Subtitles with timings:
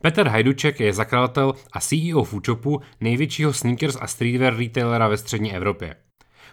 [0.00, 5.96] Peter Hajduček je zakladatel a CEO Foodshopu, největšího sneakers a streetwear retailera ve střední Evropě.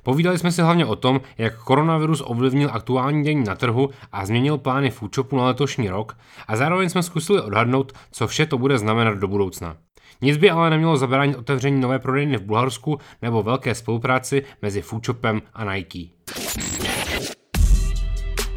[0.03, 4.57] Povídali jsme si hlavně o tom, jak koronavirus ovlivnil aktuální dění na trhu a změnil
[4.57, 9.17] plány Foodshopu na letošní rok a zároveň jsme zkusili odhadnout, co vše to bude znamenat
[9.17, 9.77] do budoucna.
[10.21, 15.41] Nic by ale nemělo zabránit otevření nové prodejny v Bulharsku nebo velké spolupráci mezi Foodshopem
[15.53, 16.09] a Nike.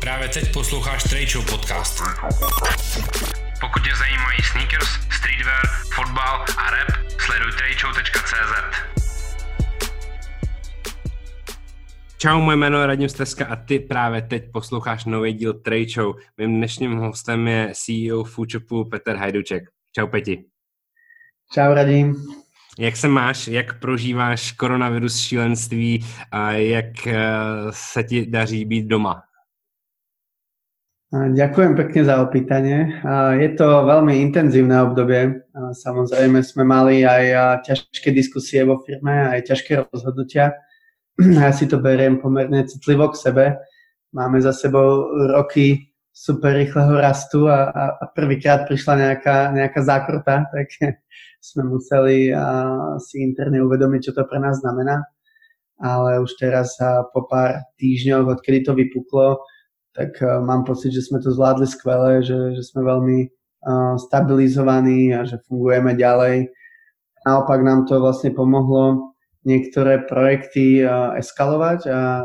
[0.00, 2.02] Právě teď posloucháš Trade podcast.
[3.61, 6.89] Pokud tě zajímají sneakers, streetwear, fotbal a rap,
[7.21, 8.53] sleduj tradeshow.cz.
[12.19, 16.16] Čau, moje jméno je Radim Steska a ty právě teď posloucháš nový díl Trade Show.
[16.37, 19.63] Mým dnešním hostem je CEO Foodshopu Petr Hajduček.
[19.95, 20.45] Čau Peti.
[21.52, 22.16] Čau Radim.
[22.79, 27.23] Jak se máš, jak prožíváš koronavirus šílenství a jak eh,
[27.71, 29.23] se ti daří být doma?
[31.09, 33.01] Ďakujem pekne za opýtanie.
[33.41, 35.41] Je to veľmi intenzívne obdobie.
[35.57, 40.52] Samozrejme sme mali aj ťažké diskusie vo firme, aj ťažké rozhodnutia.
[41.16, 43.45] Ja si to beriem pomerne citlivo k sebe.
[44.13, 50.45] Máme za sebou roky super rýchleho rastu a, a, a prvýkrát prišla nejaká, nejaká zákrota,
[50.52, 50.69] tak
[51.41, 52.37] sme museli
[53.01, 55.09] si interne uvedomiť, čo to pre nás znamená.
[55.80, 56.77] Ale už teraz
[57.16, 59.41] po pár týždňoch, odkedy to vypuklo,
[59.99, 65.10] tak uh, mám pocit, že sme to zvládli skvele, že, že sme veľmi uh, stabilizovaní
[65.10, 66.54] a že fungujeme ďalej.
[67.27, 69.10] Naopak nám to vlastne pomohlo
[69.43, 72.22] niektoré projekty uh, eskalovať a,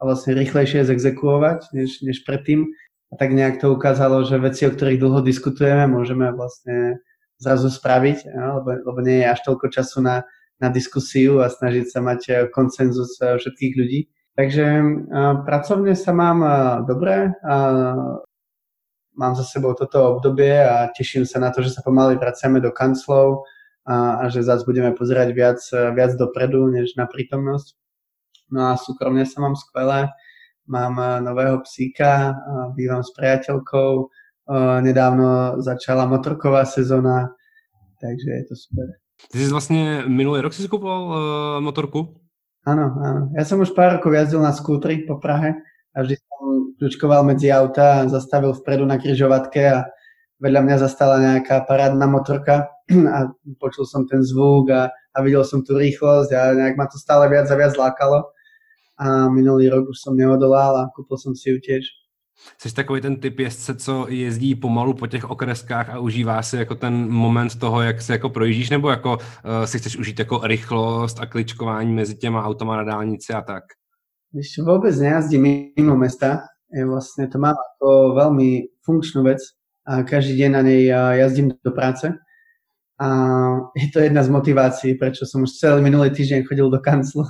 [0.00, 2.64] vlastne rýchlejšie zexekuovať než, než predtým.
[3.12, 7.04] A tak nejak to ukázalo, že veci, o ktorých dlho diskutujeme, môžeme vlastne
[7.40, 10.28] zrazu spraviť, lebo, lebo nie je až toľko času na,
[10.60, 14.00] na diskusiu a snažiť sa mať koncenzus všetkých ľudí.
[14.38, 14.66] Takže
[15.42, 16.46] pracovne sa mám
[16.86, 17.34] dobre,
[19.18, 22.70] mám za sebou toto obdobie a teším sa na to, že sa pomaly vraciame do
[22.70, 23.42] kanclov
[23.82, 25.58] a, a že zase budeme pozerať viac,
[25.90, 27.74] viac dopredu, než na prítomnosť.
[28.54, 30.06] No a súkromne sa mám skvelé,
[30.70, 32.38] mám nového psíka,
[32.78, 34.06] bývam s priateľkou,
[34.86, 37.34] nedávno začala motorková sezóna,
[37.98, 38.86] takže je to super.
[39.32, 42.27] Ty jsi vlastně minulý rok si kupoval uh, motorku?
[42.66, 43.20] Áno, áno.
[43.38, 45.58] Ja som už pár rokov jazdil na skútri po Prahe
[45.94, 49.86] a vždy som kľúčkoval medzi auta a zastavil vpredu na kryžovatke a
[50.38, 52.70] vedľa mňa zastala nejaká parádna motorka
[53.14, 56.98] a počul som ten zvuk a, a videl som tú rýchlosť a nejak ma to
[56.98, 58.30] stále viac a viac lákalo.
[58.98, 61.86] A minulý rok už som neodolal a kúpil som si ju tiež.
[62.58, 66.74] Jsi takový ten typ jezdce, co jezdí pomalu po těch okreskách a užívá si jako
[66.74, 71.20] ten moment toho, jak se jako projíždíš, nebo jako uh, si chceš užít jako rychlost
[71.20, 73.64] a kličkování mezi těma automa na dálnici a tak?
[74.28, 76.44] Ešte vôbec nejazdím mimo mesta.
[76.68, 79.40] Ja vlastne to mám ako veľmi funkčnú vec
[79.88, 82.12] a každý deň na nej jazdím do práce.
[83.00, 83.08] A
[83.72, 87.24] je to jedna z motivácií, prečo som už celý minulý týždeň chodil do kanclu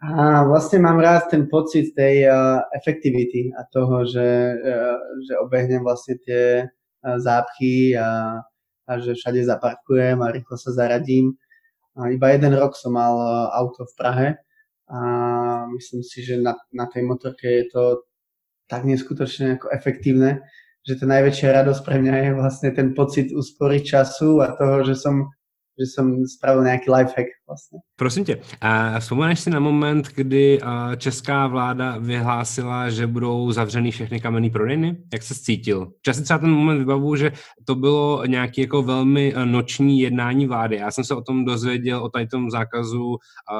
[0.00, 4.96] a vlastne mám rád ten pocit tej uh, efektivity a toho, že, uh,
[5.28, 8.40] že obehnem vlastne tie uh, zápchy a,
[8.88, 11.36] a že všade zaparkujem a rýchlo sa zaradím.
[12.00, 14.28] A iba jeden rok som mal uh, auto v Prahe
[14.88, 14.98] a
[15.68, 17.84] myslím si, že na, na tej motorke je to
[18.72, 20.40] tak neskutočne ako efektívne,
[20.80, 24.96] že tá najväčšia radosť pre mňa je vlastne ten pocit úspory času a toho, že
[24.96, 25.28] som
[25.80, 27.78] že jsem spravil nějaký lifehack vlastně.
[27.96, 28.40] Prosím tě,
[28.98, 30.60] vzpomeneš si na moment, kdy
[30.96, 34.96] česká vláda vyhlásila, že budou zavřeny všechny kamenné prodejny?
[35.12, 35.92] Jak se cítil?
[36.02, 37.32] Časy třeba ten moment vybavu, že
[37.66, 40.76] to bylo nějaký jako velmi noční jednání vlády.
[40.76, 43.16] Já jsem se o tom dozvěděl, o tady tom zákazu,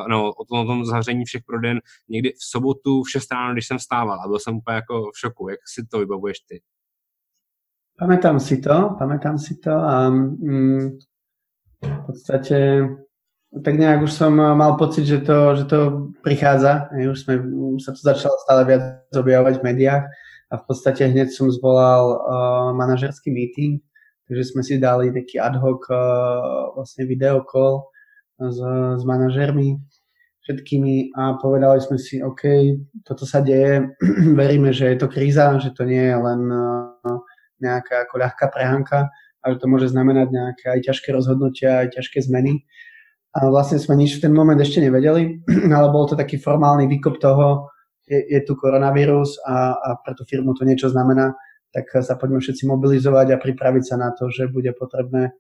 [0.09, 3.67] no, o tom, o tom zavření všech prodejen někdy v sobotu v 6 ráno, když
[3.67, 5.49] jsem stával a byl jsem úplně jako v šoku.
[5.49, 6.61] Jak si to vybavuješ ty?
[8.01, 10.99] Pamätám si to, pamätám si to a mm,
[11.81, 12.87] v podstate
[13.51, 16.87] tak nejak už som mal pocit, že to, že to prichádza.
[16.95, 17.43] Už, sme,
[17.75, 20.05] už sa to začalo stále viac objavovať v médiách.
[20.51, 23.83] A v podstate hneď som zvolal uh, manažerský meeting,
[24.27, 27.91] takže sme si dali taký ad hoc uh, vlastne video call
[28.39, 28.59] s,
[28.99, 29.79] s manažermi
[30.47, 32.43] všetkými a povedali sme si, OK,
[33.07, 33.95] toto sa deje,
[34.41, 37.19] veríme, že je to kríza, že to nie je len uh,
[37.63, 39.07] nejaká ako ľahká prehánka,
[39.41, 42.65] a že to môže znamenať nejaké aj ťažké rozhodnutia, aj ťažké zmeny.
[43.31, 45.41] A vlastne sme nič v ten moment ešte nevedeli,
[45.77, 47.71] ale bol to taký formálny výkop toho,
[48.11, 51.39] je, je tu koronavírus a, a pre tú firmu to niečo znamená,
[51.71, 55.31] tak sa poďme všetci mobilizovať a pripraviť sa na to, že bude potrebné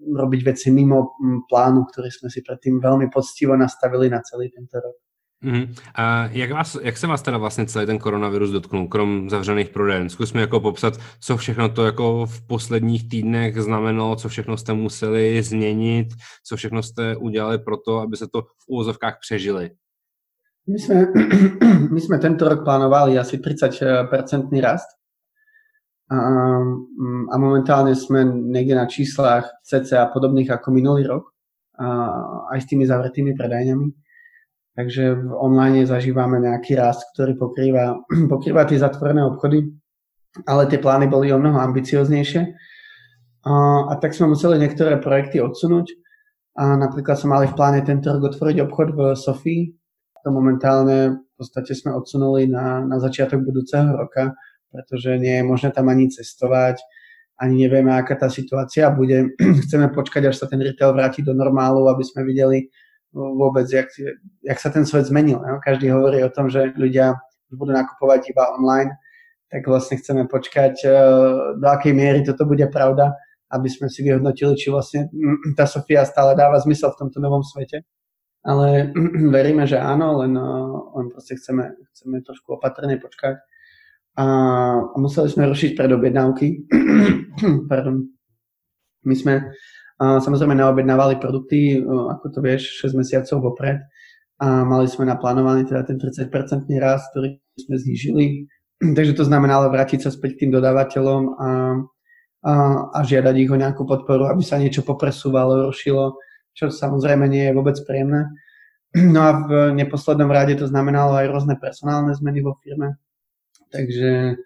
[0.00, 1.18] robiť veci mimo
[1.50, 4.96] plánu, ktorý sme si predtým veľmi poctivo nastavili na celý tento rok.
[5.44, 5.74] Mm.
[5.94, 10.08] A jak, vás, jak se vás teda vlastně celý ten koronavirus dotknul, krom zavřených prodejen?
[10.08, 15.42] Zkusme jako popsat, co všechno to jako v posledních týdnech znamenalo, co všechno jste museli
[15.42, 16.08] změnit,
[16.46, 19.70] co všechno jste udělali pro to, aby se to v úvozovkách přežili.
[20.64, 21.12] My sme,
[21.94, 24.88] my sme tento rok plánovali asi 30-percentný rast
[26.08, 26.16] a,
[27.28, 31.36] a momentálne sme niekde na číslach cca podobných ako minulý rok,
[31.74, 31.86] a
[32.54, 33.86] aj s tými zavretými predajňami.
[34.74, 37.94] Takže v online zažívame nejaký rast, ktorý pokrýva,
[38.32, 39.70] pokrýva tie zatvorené obchody,
[40.50, 42.42] ale tie plány boli o mnoho ambicioznejšie.
[43.44, 43.52] A,
[43.86, 45.94] a tak sme museli niektoré projekty odsunúť.
[46.54, 49.62] A napríklad sme mali v pláne tento rok otvoriť obchod v Sofii.
[50.26, 54.34] To momentálne v podstate sme odsunuli na, na začiatok budúceho roka,
[54.70, 56.78] pretože nie je možné tam ani cestovať,
[57.42, 59.34] ani nevieme, aká tá situácia bude.
[59.66, 62.70] Chceme počkať, až sa ten retail vráti do normálu, aby sme videli,
[63.14, 63.88] vôbec, jak,
[64.42, 65.38] jak sa ten svet zmenil.
[65.38, 65.62] No?
[65.62, 67.14] Každý hovorí o tom, že ľudia
[67.54, 68.98] budú nakupovať iba online,
[69.46, 70.88] tak vlastne chceme počkať, e,
[71.62, 73.14] do akej miery toto bude pravda,
[73.54, 75.06] aby sme si vyhodnotili, či vlastne
[75.58, 77.86] tá Sofia stále dáva zmysel v tomto novom svete.
[78.42, 78.90] Ale
[79.36, 80.50] veríme, že áno, len, e,
[80.98, 83.38] len proste chceme, chceme trošku opatrne počkať.
[84.14, 84.24] A
[84.94, 86.46] museli sme rušiť predobjednávky.
[87.70, 88.10] Pardon.
[89.04, 89.54] My sme
[90.00, 93.78] samozrejme naobjednávali produkty, ako to vieš, 6 mesiacov vopred
[94.42, 98.24] a mali sme naplánovaný teda ten 30-percentný rast, ktorý sme znížili.
[98.96, 101.48] Takže to znamenalo vrátiť sa späť k tým dodávateľom a,
[102.42, 102.52] a,
[102.90, 106.18] a žiadať ich o nejakú podporu, aby sa niečo popresúvalo, rušilo,
[106.50, 108.30] čo samozrejme nie je vôbec príjemné.
[108.94, 112.94] No a v neposlednom rade to znamenalo aj rôzne personálne zmeny vo firme.
[113.74, 114.38] Takže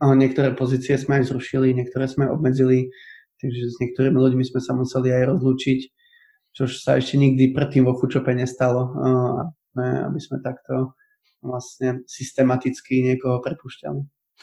[0.00, 2.88] niektoré pozície sme aj zrušili, niektoré sme obmedzili
[3.40, 5.80] takže s niektorými ľuďmi sme sa museli aj rozlúčiť,
[6.52, 8.92] čo sa ešte nikdy predtým vo Fučope nestalo,
[9.80, 10.94] aby sme takto
[11.40, 14.00] vlastne systematicky niekoho prepušťali.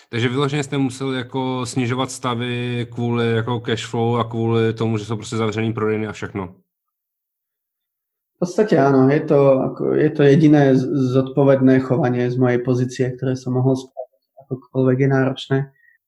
[0.10, 5.06] Takže vyloženě jste museli jako snižovat stavy kvůli jako cash flow a kvůli tomu, že
[5.06, 6.56] jsou prostě zavřený prodejny a všechno.
[8.38, 9.42] V podstate áno, je to,
[9.98, 15.58] je to jediné zodpovedné chovanie z mojej pozície, ktoré som mohol spraviť, akokoľvek je náročné.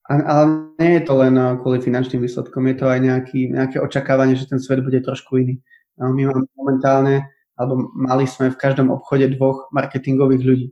[0.09, 4.33] Ale nie je to len eh, kvôli finančným výsledkom, je to aj nejaký, nejaké očakávanie,
[4.33, 5.61] že ten svet bude trošku iný.
[6.01, 10.67] No, my máme momentálne, alebo mali sme v každom obchode dvoch marketingových ľudí.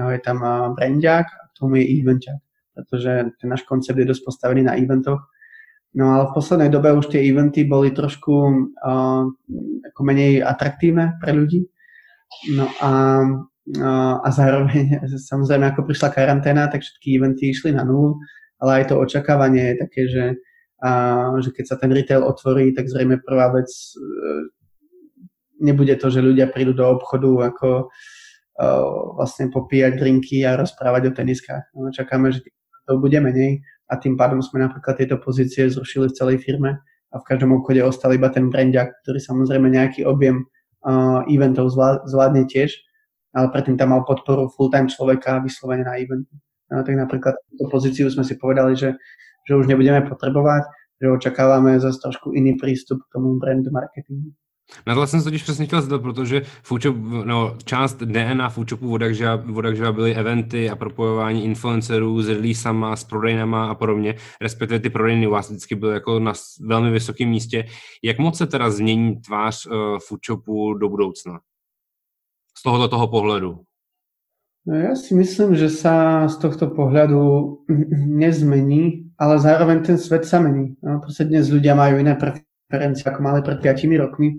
[0.00, 2.40] No, je tam eh, brandiak a k tomu je evenťák,
[2.72, 5.20] pretože ten náš koncept je dosť postavený na eventoch.
[5.92, 8.34] No ale v poslednej dobe už tie eventy boli trošku
[8.78, 9.26] uh,
[9.90, 11.66] ako menej atraktívne pre ľudí.
[12.54, 12.90] No a,
[13.74, 15.02] uh, a zároveň,
[15.34, 18.22] samozrejme, ako prišla karanténa, tak všetky eventy išli na nulu
[18.60, 20.24] ale aj to očakávanie je také, že,
[20.84, 20.90] a,
[21.40, 23.92] že keď sa ten retail otvorí, tak zrejme prvá vec e,
[25.64, 27.84] nebude to, že ľudia prídu do obchodu ako e,
[29.16, 31.64] vlastne popíjať drinky a rozprávať o teniskách.
[31.72, 32.44] No, čakáme, že
[32.84, 36.78] to bude menej a tým pádom sme napríklad tieto pozície zrušili v celej firme
[37.10, 40.46] a v každom obchode ostal iba ten brandiak, ktorý samozrejme nejaký objem
[40.86, 41.74] uh, eventov
[42.06, 42.70] zvládne tiež,
[43.34, 46.38] ale predtým tam mal podporu full-time človeka vyslovene na eventy.
[46.70, 48.94] No, tak napríklad túto pozíciu sme si povedali, že,
[49.46, 50.62] že už nebudeme potrebovať,
[51.02, 54.30] že očakávame zase trošku iný prístup k tomu brand marketingu.
[54.86, 58.88] Na to jsem se totiž přesně chtěl zeptat, protože Foodshop, no, část DNA Foodshopu
[59.46, 65.26] Vodakža byly eventy a propojování influencerů s releasama, s prodejnama a podobně, respektive ty prodejny
[65.26, 67.64] u vás vždycky byly jako na velmi vysokém místě.
[68.04, 71.40] Jak moc se teda změní tvář uh, Foodshopu do budoucna?
[72.58, 73.60] Z tohoto toho pohledu.
[74.68, 77.20] No ja si myslím, že sa z tohto pohľadu
[78.20, 80.76] nezmení, ale zároveň ten svet sa mení.
[80.84, 84.36] No, proste dnes ľudia majú iné preferencie, ako mali pred 5 rokmi.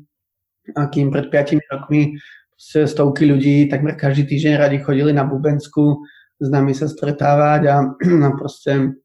[0.77, 2.21] A kým pred 5 rokmi
[2.61, 6.05] stovky ľudí takmer každý týždeň radi chodili na Bubensku
[6.41, 7.77] s nami sa stretávať a,
[8.25, 8.97] a proste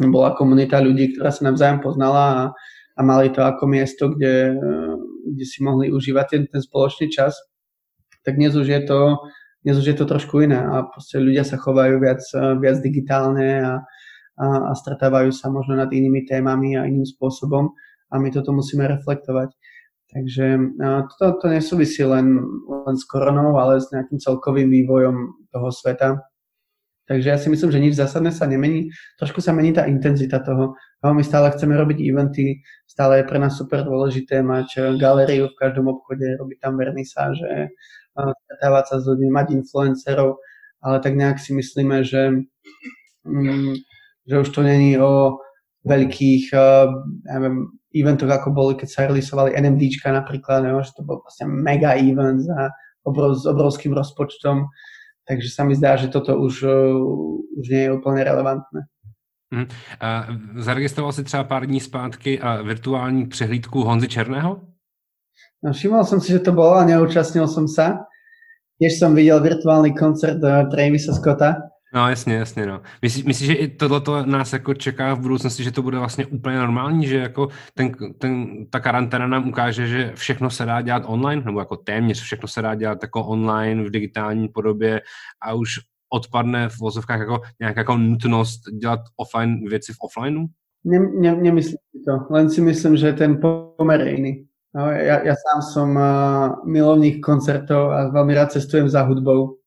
[0.00, 2.44] bola komunita ľudí, ktorá sa navzájom poznala a,
[2.96, 4.56] a mali to ako miesto, kde,
[5.36, 7.36] kde si mohli užívať ten, ten spoločný čas.
[8.24, 9.20] Tak dnes už je to
[9.62, 12.22] dnes už je to trošku iné a proste ľudia sa chovajú viac,
[12.58, 13.74] viac digitálne a,
[14.38, 17.70] a, a stretávajú sa možno nad inými témami a iným spôsobom
[18.10, 19.54] a my toto musíme reflektovať.
[20.12, 20.76] Takže
[21.16, 22.36] to, to nesúvisí len,
[22.68, 25.16] len s koronou, ale s nejakým celkovým vývojom
[25.48, 26.20] toho sveta.
[27.08, 28.92] Takže ja si myslím, že nič zásadné sa nemení.
[29.16, 30.76] Trošku sa mení tá intenzita toho.
[31.00, 35.58] No, my stále chceme robiť eventy, stále je pre nás super dôležité mať galériu v
[35.58, 37.72] každom obchode, robiť tam vernisáže,
[38.16, 40.36] stretávať sa s ľuďmi, mať influencerov,
[40.82, 42.44] ale tak nejak si myslíme, že,
[43.24, 43.74] mm,
[44.28, 45.38] že už to není o
[45.82, 46.92] veľkých uh,
[47.26, 51.98] neviem, eventoch, ako boli, keď sa releaseovali NMDčka napríklad, neviem, že to bol vlastne mega
[51.98, 52.70] event za
[53.02, 54.70] obrov, s obrovským rozpočtom,
[55.26, 56.54] takže sa mi zdá, že toto už,
[57.58, 58.86] už nie je úplne relevantné.
[59.52, 59.68] Hmm.
[60.00, 60.26] A
[60.56, 64.71] zaregistroval si třeba pár dní zpátky a virtuální přehlídku Honzy Černého?
[65.62, 68.06] No, všimol som si, že to bolo a neúčastnil som sa.
[68.82, 72.80] Tiež som videl virtuálny koncert Travisa Scotta, No jasně, jasně, no.
[73.02, 76.58] Myslíš, myslí, že i tohle nás jako čeká v budoucnosti, že to bude vlastně úplně
[76.58, 81.42] normální, že jako ten, ten, ta karanténa nám ukáže, že všechno se dá dělat online,
[81.44, 85.00] nebo jako téměř všechno se dá dělat jako online v digitální podobě
[85.42, 85.68] a už
[86.12, 90.46] odpadne v vozovkách jako nějaká jako nutnost dělat offline věci v offlineu?
[90.84, 93.40] Ne, ne, nemyslím to, len si myslím, že ten
[93.76, 94.44] pomer je iný.
[94.72, 99.60] No, ja, ja sám som uh, milovník koncertov a veľmi rád cestujem za hudbou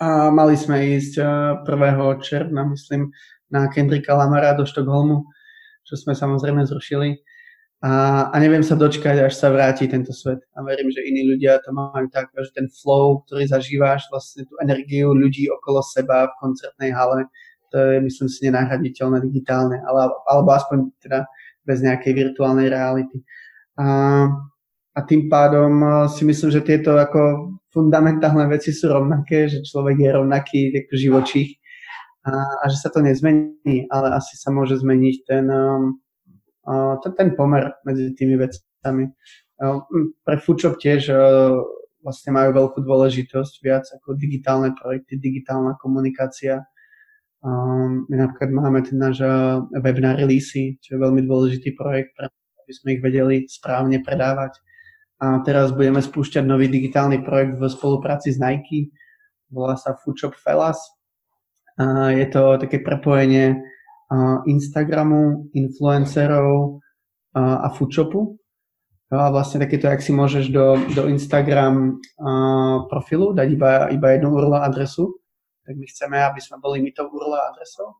[0.00, 1.68] a mali sme ísť 1.
[1.68, 3.12] Eh, června, myslím,
[3.52, 5.28] na Kendricka Lamara do Štokholmu,
[5.84, 7.20] čo sme samozrejme zrušili.
[7.84, 10.40] A, a neviem sa dočkať, až sa vráti tento svet.
[10.56, 14.56] A verím, že iní ľudia to majú tak, že ten flow, ktorý zažíváš, vlastne tú
[14.64, 17.28] energiu ľudí okolo seba v koncertnej hale,
[17.68, 21.28] to je, myslím si, nenahraditeľné digitálne, ale, alebo aspoň teda
[21.68, 23.20] bez nejakej virtuálnej reality.
[23.74, 23.86] A,
[24.94, 29.98] a tým pádom eh, si myslím, že tieto ako fundamentálne veci sú rovnaké, že človek
[29.98, 31.50] je rovnaký ako živočích
[32.22, 37.74] a, a že sa to nezmení, ale asi sa môže zmeniť ten, uh, ten pomer
[37.82, 39.10] medzi tými vecami.
[39.58, 39.82] Uh,
[40.22, 41.10] pre Foodshop tiež
[42.06, 46.62] vlastne majú veľkú dôležitosť viac ako digitálne projekty, digitálna komunikácia.
[47.42, 49.20] Um, my napríklad máme ten náš
[49.74, 52.30] web na release, čo je veľmi dôležitý projekt, pre
[52.64, 54.56] aby sme ich vedeli správne predávať
[55.24, 58.90] a teraz budeme spúšťať nový digitálny projekt v spolupráci s Nike.
[59.48, 60.76] Volá sa Foodshop Fellas.
[61.78, 63.62] A je to také prepojenie
[64.44, 66.82] Instagramu, influencerov
[67.34, 68.36] a Foodshopu.
[69.14, 72.02] A vlastne takéto, ak si môžeš do, do Instagram
[72.90, 75.22] profilu dať iba, iba jednu URL adresu,
[75.62, 77.96] tak my chceme, aby sme boli my tou URL adresou.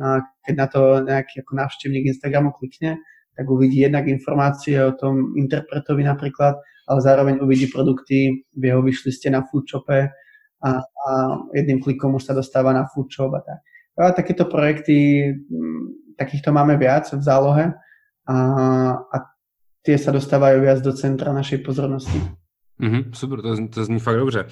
[0.00, 2.98] A keď na to nejaký ako návštevník Instagramu klikne,
[3.36, 6.54] tak uvidí jednak informácie o tom interpretovi napríklad,
[6.88, 10.08] ale zároveň uvidí produkty v jeho vyšliste na foodshope
[10.64, 11.10] a, a
[11.52, 13.58] jedným klikom už sa dostáva na foodshop a tak.
[13.94, 17.64] A takéto projekty, mm, takýchto máme viac v zálohe
[18.26, 18.36] a,
[18.98, 19.16] a
[19.84, 22.43] tie sa dostávajú viac do centra našej pozornosti.
[22.80, 24.48] Mm-hmm, super, to, to zní fakt dobře.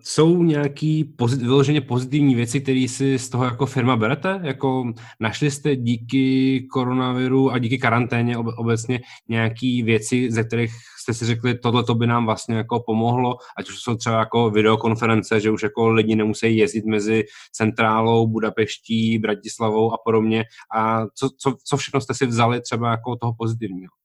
[0.00, 4.40] Jsou nějaký pozit, vyloženě pozitivní věci, které si z toho jako firma berete?
[4.42, 11.14] Jako našli jste díky koronaviru a díky karanténě ob, obecně nějaký věci, ze kterých jste
[11.14, 15.40] si řekli, tohle to by nám vlastně jako pomohlo, ať už jsou třeba jako videokonference,
[15.40, 20.44] že už jako lidi nemusí jezdit mezi centrálou, Budapeští, Bratislavou a podobně.
[20.76, 24.01] A co, co, co všechno jste si vzali třeba jako toho pozitivního?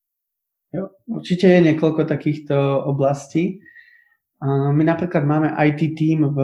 [0.76, 3.64] Jo, určite je niekoľko takýchto oblastí.
[4.46, 6.40] My napríklad máme IT tým v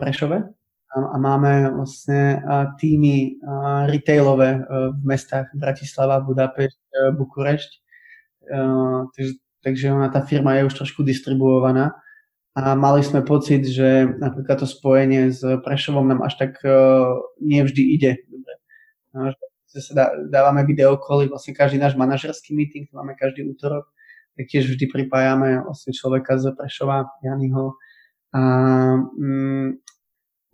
[0.00, 0.38] Prešove
[0.90, 2.42] a máme vlastne
[2.80, 3.38] týmy
[3.86, 4.64] retailové
[4.96, 7.70] v mestách Bratislava, Budapešť, Bukurešť.
[9.14, 11.94] Takže, takže ona, tá firma je už trošku distribuovaná
[12.58, 16.58] a mali sme pocit, že napríklad to spojenie s Prešovom nám až tak
[17.38, 18.12] nevždy ide.
[19.94, 23.86] Dá, dávame videokoly, vlastne každý náš manažerský meeting, to máme každý útorok,
[24.34, 27.78] tak tiež vždy pripájame vlastne človeka z Prešova, Janyho.
[28.34, 28.42] A
[28.98, 29.78] mm,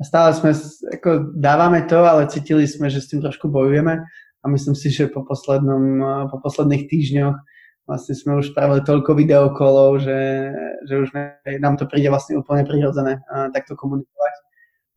[0.04, 0.52] stále sme,
[1.00, 5.08] ako dávame to, ale cítili sme, že s tým trošku bojujeme a myslím si, že
[5.08, 7.36] po, poslednom, po posledných týždňoch
[7.88, 10.20] vlastne sme už spravili toľko videokolov, že,
[10.84, 11.08] že už
[11.62, 13.24] nám to príde vlastne úplne prirodzené
[13.56, 14.45] takto komunikovať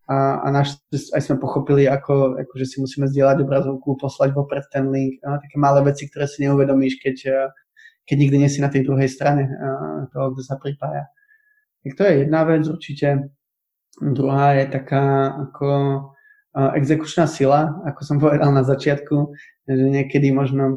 [0.09, 4.65] a, a naš, aj sme pochopili, ako, ako že si musíme zdieľať obrazovku, poslať vopred
[4.73, 7.45] ten link, a také malé veci, ktoré si neuvedomíš, keď,
[8.09, 9.45] keď nikdy nie si na tej druhej strane
[10.09, 11.05] toho, kto sa pripája.
[11.85, 13.29] Tak to je jedna vec určite.
[14.01, 15.69] Druhá je taká ako
[16.57, 19.15] exekučná sila, ako som povedal na začiatku,
[19.69, 20.73] že niekedy možno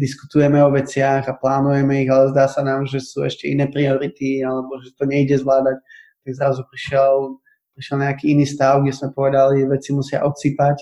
[0.00, 4.40] diskutujeme o veciach a plánujeme ich, ale zdá sa nám, že sú ešte iné priority
[4.40, 5.76] alebo že to nejde zvládať.
[6.24, 7.36] Tak zrazu prišiel
[7.80, 10.76] prišiel nejaký iný stav, kde sme povedali, veci musia odsýpať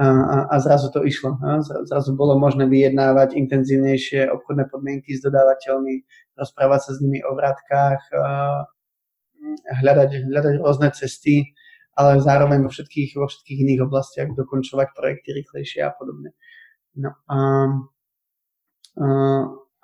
[0.00, 1.36] a, a, a zrazu to išlo.
[1.44, 6.00] A zrazu bolo možné vyjednávať intenzívnejšie obchodné podmienky s dodávateľmi,
[6.40, 8.00] rozprávať sa s nimi o vratkách,
[9.84, 11.52] hľadať, hľadať rôzne cesty,
[11.92, 16.32] ale zároveň vo všetkých, vo všetkých iných oblastiach dokončovať projekty rýchlejšie a podobne.
[16.96, 17.36] No a,
[18.96, 19.06] a,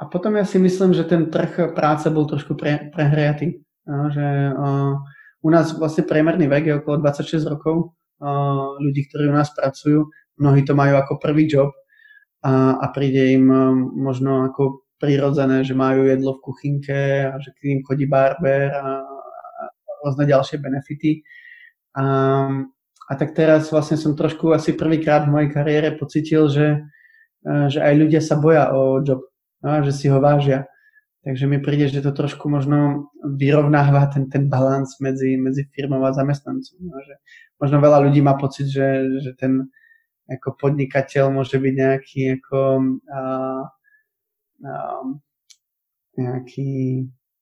[0.00, 3.60] a potom ja si myslím, že ten trh práce bol trošku pre, prehriatý.
[3.84, 4.96] A, že a,
[5.46, 7.94] u nás vlastne priemerný vek je okolo 26 rokov
[8.82, 10.10] ľudí, ktorí u nás pracujú.
[10.42, 11.70] Mnohí to majú ako prvý job
[12.42, 13.46] a, a príde im
[13.94, 19.06] možno ako prirodzené, že majú jedlo v kuchynke a že k ním chodí barber a,
[19.06, 19.62] a
[20.02, 21.22] rôzne ďalšie benefity.
[21.94, 22.04] A,
[23.06, 26.82] a tak teraz vlastne som trošku asi prvýkrát v mojej kariére pocitil, že,
[27.44, 29.22] že aj ľudia sa boja o job,
[29.62, 30.66] no, že si ho vážia.
[31.26, 36.14] Takže mi príde, že to trošku možno vyrovnáva ten, ten balans medzi, medzi firmou a
[36.14, 36.78] zamestnancom.
[36.78, 37.18] No, že
[37.58, 39.66] možno veľa ľudí má pocit, že, že ten
[40.30, 42.58] ako podnikateľ môže byť nejaký ako
[43.10, 43.22] a,
[44.70, 44.74] a,
[46.14, 46.70] nejaký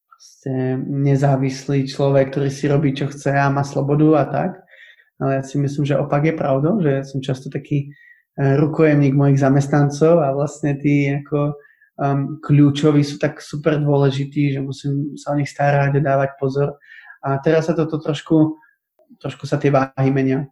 [0.08, 4.50] proste nezávislý človek, ktorý si robí, čo chce a má slobodu a tak.
[5.20, 7.92] Ale ja si myslím, že opak je pravdou, že som často taký
[8.40, 11.52] e, rukojemník mojich zamestnancov a vlastne tí ako
[11.98, 16.78] um, kľúčoví sú tak super dôležití, že musím sa o nich starať a dávať pozor.
[17.24, 18.58] A teraz sa toto trošku,
[19.22, 20.46] trošku sa tie váhy menia.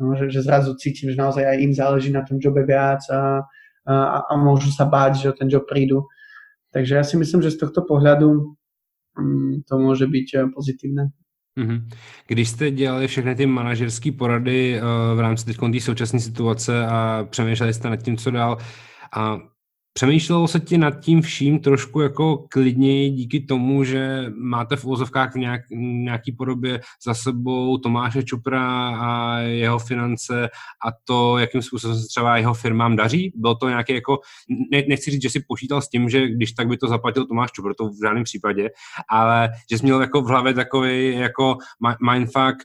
[0.00, 3.44] No, že, že zrazu cítim, že naozaj aj im záleží na tom jobe viac a,
[3.84, 3.94] a,
[4.28, 6.08] a môžu sa báť, že o ten job prídu.
[6.72, 8.56] Takže ja si myslím, že z tohto pohľadu
[9.18, 11.12] um, to môže byť uh, pozitívne.
[11.56, 11.88] Mhm.
[12.26, 17.26] Když jste dělali všechny ty manažerské porady uh, v rámci teď té současné situace a
[17.30, 18.58] přemýšleli jste nad tím, co dál,
[19.16, 19.38] a
[19.92, 25.34] Přemýšlelo se ti nad tím vším trošku jako klidněji díky tomu, že máte v úzovkách
[25.34, 30.48] v nějak, nějaký podobě za sebou Tomáše Čupra a jeho finance
[30.86, 33.32] a to, jakým způsobem se třeba jeho firmám daří?
[33.34, 34.18] Bylo to nějaké jako,
[34.72, 37.52] ne, nechci říct, že si počítal s tím, že když tak by to zaplatil Tomáš
[37.52, 38.70] Čupr, to v žádném případě,
[39.08, 41.56] ale že jsi měl jako v hlavě takový jako
[42.10, 42.56] mindfuck,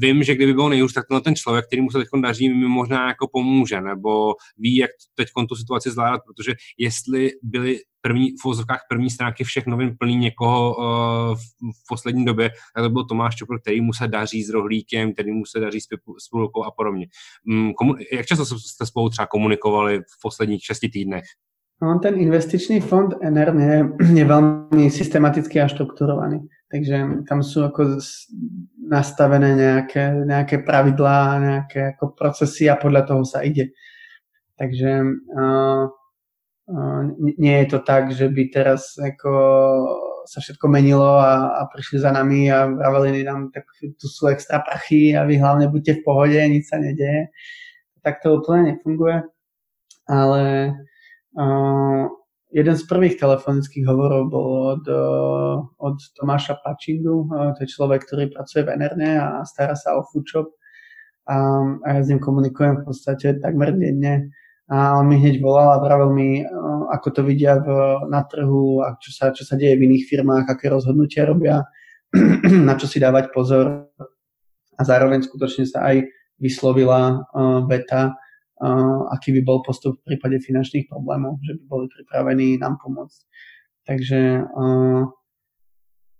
[0.00, 3.08] vím, že kdyby byl nejhůř, tak ten člověk, který mu se teď daří, mi možná
[3.08, 8.80] jako pomůže, nebo ví, jak teď tu situaci zvládat, protože jestli byly první, v vozovkách
[8.88, 13.60] první stránky všech novin plný někoho uh, v, poslední době, tak to byl Tomáš Čopr,
[13.60, 15.86] který mu se daří s rohlíkem, který mu se daří s
[16.18, 17.06] spolkou a podobně.
[17.46, 21.24] Um, komu, jak často jste spolu třeba komunikovali v posledních šesti týdnech?
[21.82, 23.78] No, ten investičný fond NR je,
[24.14, 26.46] je veľmi systematický a štrukturovaný.
[26.74, 28.02] Takže tam sú ako
[28.82, 33.70] nastavené nejaké, nejaké pravidlá, nejaké ako procesy a podľa toho sa ide.
[34.58, 34.90] Takže
[35.38, 35.86] uh,
[36.66, 37.00] uh,
[37.38, 39.30] nie je to tak, že by teraz ako
[40.26, 44.58] sa všetko menilo a, a prišli za nami a vraveli nám, tak tu sú extra
[44.58, 47.30] prachy a vy hlavne buďte v pohode, nič sa nedeje.
[48.02, 49.22] Tak to úplne nefunguje.
[50.10, 50.74] Ale
[51.38, 52.10] uh,
[52.54, 54.84] jeden z prvých telefonických hovorov bol od,
[55.82, 60.54] od Tomáša Pačindu, to je človek, ktorý pracuje v NRN a stará sa o foodshop
[61.26, 61.36] a,
[61.82, 64.30] a ja s ním komunikujem v podstate takmer denne.
[64.64, 66.40] A on mi hneď volal a vravel mi,
[66.88, 67.68] ako to vidia v,
[68.08, 71.68] na trhu a čo sa, čo sa deje v iných firmách, aké rozhodnutia robia,
[72.68, 73.92] na čo si dávať pozor.
[74.74, 76.08] A zároveň skutočne sa aj
[76.40, 78.16] vyslovila uh, veta,
[79.10, 83.20] aký by bol postup v prípade finančných problémov, že by boli pripravení nám pomôcť.
[83.84, 84.20] Takže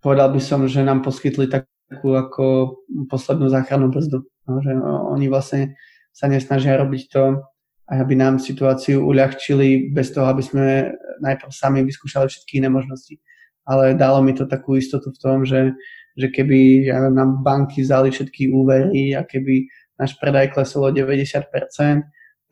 [0.05, 2.77] povedal by som, že nám poskytli takú ako
[3.09, 4.27] poslednú záchrannú brzdu.
[4.45, 4.77] No, že
[5.15, 5.79] oni vlastne
[6.13, 7.41] sa nesnažia robiť to,
[7.89, 13.17] aby nám situáciu uľahčili bez toho, aby sme najprv sami vyskúšali všetky iné možnosti.
[13.65, 15.73] Ale dalo mi to takú istotu v tom, že,
[16.17, 21.49] že keby ja nám banky vzali všetky úvery a keby náš predaj klesol o 90%,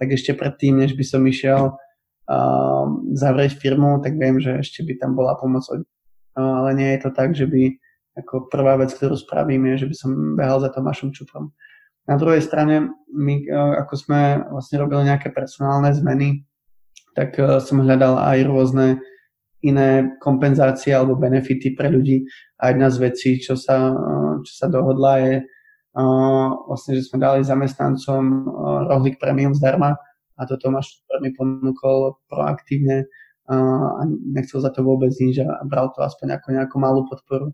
[0.00, 2.84] tak ešte predtým, než by som išiel uh,
[3.16, 7.00] zavrieť firmu, tak viem, že ešte by tam bola pomoc od uh, ale nie je
[7.04, 7.76] to tak, že by
[8.12, 11.56] ako prvá vec, ktorú spravím, je, že by som behal za Tomášom Čuprom.
[12.04, 14.20] Na druhej strane, my uh, ako sme
[14.52, 16.44] vlastne robili nejaké personálne zmeny,
[17.16, 18.86] tak uh, som hľadal aj rôzne
[19.62, 22.26] iné kompenzácie alebo benefity pre ľudí.
[22.58, 25.34] A jedna z vecí, čo sa, uh, čo sa dohodla, je
[26.66, 28.48] vlastne, že sme dali zamestnancom
[28.88, 29.96] rohlík premium zdarma
[30.36, 33.04] a to Tomáš mi ponúkol proaktívne
[33.52, 37.52] a nechcel za to vôbec nič a bral to aspoň ako nejakú malú podporu.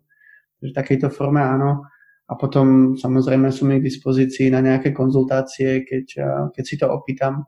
[0.59, 1.83] Takže v takejto forme áno.
[2.29, 6.05] A potom samozrejme sú mi k dispozícii na nejaké konzultácie, keď,
[6.53, 7.43] keď si to opýtam.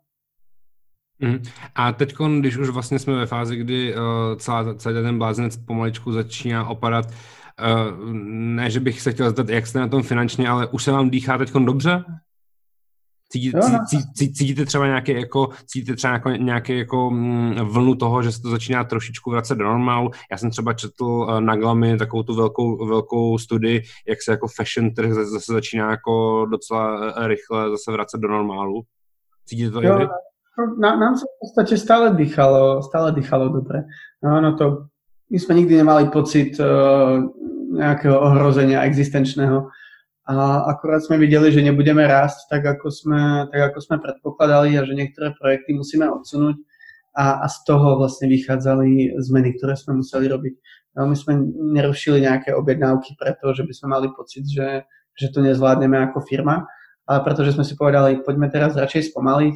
[1.21, 1.41] Mm.
[1.75, 4.01] A teď, když už vlastně jsme ve fázi, kdy uh,
[4.37, 7.05] celá, celý ten blázinec pomaličku začíná opadat,
[8.55, 11.09] ne, že bych se chtěl zeptat, jak jste na tom finančně, ale už se vám
[11.09, 12.03] dýchá teď dobře?
[13.31, 18.23] Cítíte, no, cítíte, cítíte třeba nějaké jako, cítíte třeba jako, nějaké jako mm, vlnu toho,
[18.23, 20.11] že se to začíná trošičku vracet do normálu.
[20.31, 24.47] Já jsem třeba četl uh, na Glamy takovou tu velkou, velkou studii, jak se jako
[24.47, 28.81] fashion trh zase začíná jako docela uh, rychle zase vracet do normálu.
[29.45, 30.07] Cítíte to jo, i
[30.77, 33.87] Na, nám sa v podstate stále dýchalo, stále dýchalo dobre.
[34.19, 34.90] No, no to,
[35.31, 37.23] my sme nikdy nemali pocit uh,
[37.71, 39.71] nejakého ohrozenia existenčného.
[40.27, 44.85] A akurát sme videli, že nebudeme rásť tak, ako sme, tak, ako sme predpokladali a
[44.85, 46.61] že niektoré projekty musíme odsunúť.
[47.17, 50.55] a, a z toho vlastne vychádzali zmeny, ktoré sme museli robiť.
[50.95, 51.39] No, my sme
[51.75, 56.67] nerušili nejaké objednávky preto, že by sme mali pocit, že, že to nezvládneme ako firma,
[57.07, 59.55] ale pretože sme si povedali, poďme teraz radšej spomaliť,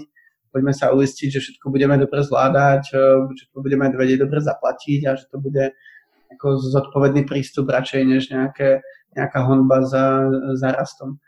[0.55, 2.95] poďme sa uistiť, že všetko budeme dobre zvládať,
[3.35, 5.75] že to budeme vedieť dobre zaplatiť a že to bude
[6.31, 8.79] ako zodpovedný prístup radšej než nejaké,
[9.19, 11.19] nejaká honba za, za rastom.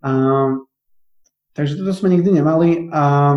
[0.00, 0.10] A,
[1.52, 3.36] takže toto sme nikdy nemali a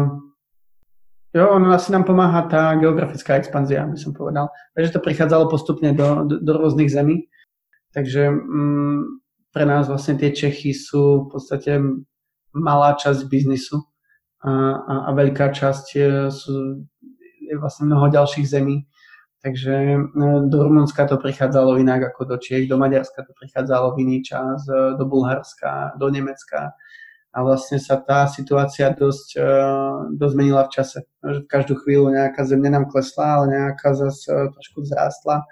[1.35, 4.47] jo, ono asi nám pomáha tá geografická expanzia, by som povedal.
[4.71, 7.27] Takže to prichádzalo postupne do, do, do rôznych zemí.
[7.91, 9.01] Takže mm,
[9.51, 11.83] pre nás vlastne tie Čechy sú v podstate
[12.55, 13.83] malá časť biznisu
[14.45, 16.85] a, a, a veľká časť je, sú,
[17.41, 18.85] je vlastne mnoho ďalších zemí.
[19.41, 19.73] Takže
[20.13, 24.17] no, do Rumunska to prichádzalo inak ako do Čiech, do Maďarska to prichádzalo v iný
[24.25, 26.73] čas, do Bulharska, do Nemecka
[27.35, 29.35] a vlastne sa tá situácia dosť,
[30.15, 31.03] dosť zmenila v čase.
[31.19, 35.43] V každú chvíľu nejaká země nám klesla, ale nejaká zase trošku vzrástla.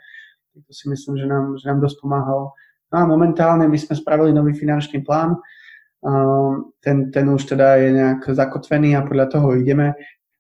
[0.55, 2.55] To si myslím, že nám, že nám dosť pomáhalo.
[2.93, 5.35] No a momentálne my sme spravili nový finančný plán,
[6.83, 9.93] ten, ten už teda je nejak zakotvený a podľa toho ideme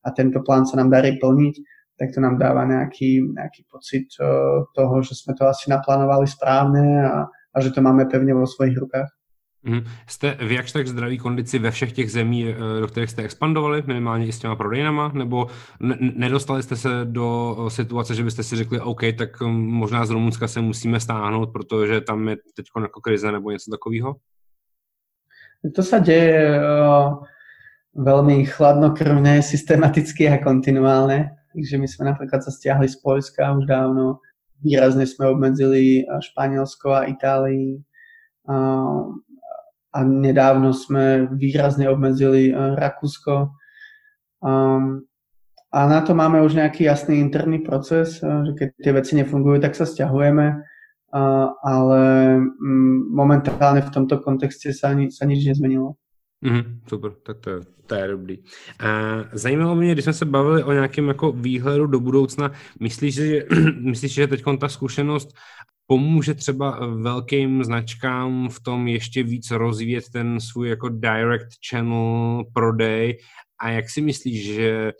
[0.03, 1.55] a tento plán sa nám darí plniť,
[1.99, 4.11] tak to nám dáva nejaký, nejaký pocit
[4.75, 8.77] toho, že sme to asi naplánovali správne a, a že to máme pevně vo svojich
[8.77, 9.07] rukách.
[9.65, 9.81] Mm.
[10.07, 13.83] Jste v jakž tak zdraví kondici ve všech těch zemí, e, do kterých jste expandovali,
[13.87, 15.47] minimálně i s těma prodejnama, nebo
[16.15, 20.47] nedostali jste se do e, situace, že byste si řekli, OK, tak možná z Rumunska
[20.47, 24.15] se musíme stáhnout, protože tam je teď jako krize nebo něco takového?
[25.63, 27.23] To sa deje uh,
[27.95, 31.31] veľmi chladnokrvne, systematicky a kontinuálne.
[31.55, 34.19] Takže my sme napríklad sa stiahli z Polska už dávno.
[34.59, 37.79] Výrazne sme obmedzili Španielsko a Itálii.
[38.43, 39.15] Uh,
[39.93, 43.53] a nedávno sme výrazne obmedzili Rakúsko.
[44.41, 45.05] Um,
[45.69, 49.77] a na to máme už nejaký jasný interný proces, že keď tie veci nefungujú, tak
[49.77, 50.65] sa stiahujeme
[51.65, 55.91] ale mm, momentálně v tomto kontextě se, ani, se nič nezměnilo.
[56.41, 58.37] Mm, super, tak to je, to je dobrý.
[58.79, 63.45] A zajímalo mě, když jsme se bavili o nějakém jako výhledu do budoucna, myslíš, že,
[63.81, 65.29] myslíš, že teď ta zkušenost
[65.87, 73.17] pomůže třeba velkým značkám v tom ještě víc rozvíjet ten svůj jako direct channel prodej
[73.61, 74.91] a jak si myslíš, že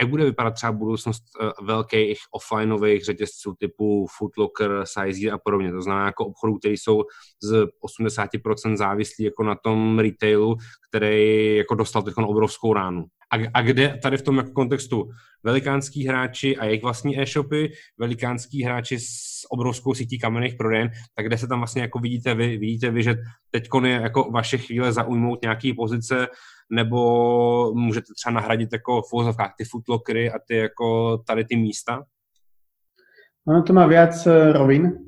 [0.00, 5.72] jak bude vypadat třeba budoucnost eh, velkých offlineových řetězců typu Footlocker, Size a podobně.
[5.72, 7.02] To znamená jako obchodů, které jsou
[7.42, 7.66] z
[8.00, 10.56] 80% závislí jako na tom retailu,
[10.88, 13.04] který jako dostal teď obrovskou ránu.
[13.32, 15.08] A, a kde tady v tom jako kontextu
[15.42, 21.38] velikánský hráči a jejich vlastní e-shopy, velikánský hráči s obrovskou sítí kamenných prodejen, tak kde
[21.38, 23.14] se tam vlastně jako vidíte vy, vidíte vy, že
[23.50, 26.26] teď je jako vaše chvíle zaujmout nějaký pozice,
[26.72, 32.04] nebo můžete třeba nahradit jako v úzovkách ty footlockery a ty jako tady ty místa?
[33.48, 35.02] Ono to má viac e, rovin.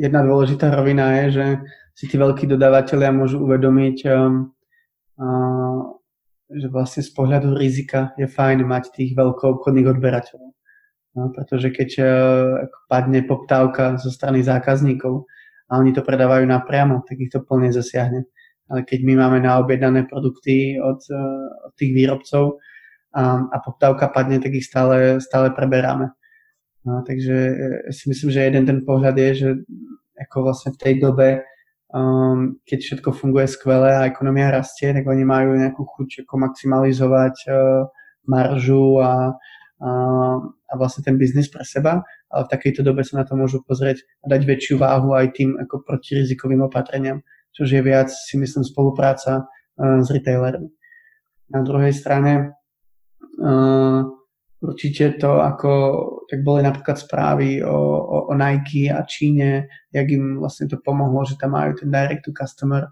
[0.00, 1.46] Jedna dôležitá rovina je, že
[1.92, 4.10] si tí veľkí dodávateľia môžu uvedomiť, e,
[6.48, 10.50] že vlastne z pohľadu rizika je fajn mať tých veľkoobchodných odberateľov.
[11.16, 12.04] No, pretože keď e,
[12.88, 15.28] padne poptávka zo strany zákazníkov
[15.68, 18.24] a oni to predávajú napriamo, tak ich to plne zasiahne
[18.66, 21.16] ale keď my máme naobjednané produkty od, eh,
[21.66, 22.58] od tých výrobcov
[23.14, 26.12] a, a poptávka padne, tak ich stále, stále preberáme.
[26.86, 27.34] No, takže
[27.86, 29.48] ja si myslím, že jeden ten pohľad je, že
[30.22, 31.42] ako vlastne v tej dobe,
[31.90, 37.36] um, keď všetko funguje skvele a ekonomia rastie, tak oni majú nejakú chuť ako maximalizovať
[37.50, 37.90] uh,
[38.30, 39.34] maržu a,
[39.82, 39.90] a,
[40.46, 44.06] a vlastne ten biznis pre seba, ale v takejto dobe sa na to môžu pozrieť
[44.22, 47.18] a dať väčšiu váhu aj tým ako protirizikovým opatreniam
[47.56, 50.68] čož je viac, si myslím, spolupráca uh, s retailermi.
[51.50, 52.52] Na druhej strane
[53.40, 54.04] uh,
[54.60, 55.72] určite to, ako,
[56.28, 61.24] tak boli napríklad správy o, o, o Nike a Číne, jak im vlastne to pomohlo,
[61.24, 62.88] že tam majú ten direct to customer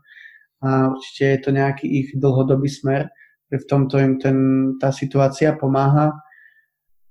[0.65, 3.13] a určite je to nejaký ich dlhodobý smer,
[3.53, 4.39] že v tomto im ten,
[4.81, 6.17] tá situácia pomáha.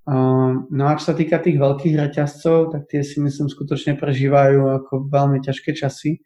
[0.04, 4.68] Uh, no a čo sa týka tých veľkých reťazcov, tak tie si myslím skutočne prežívajú
[4.82, 6.20] ako veľmi ťažké časy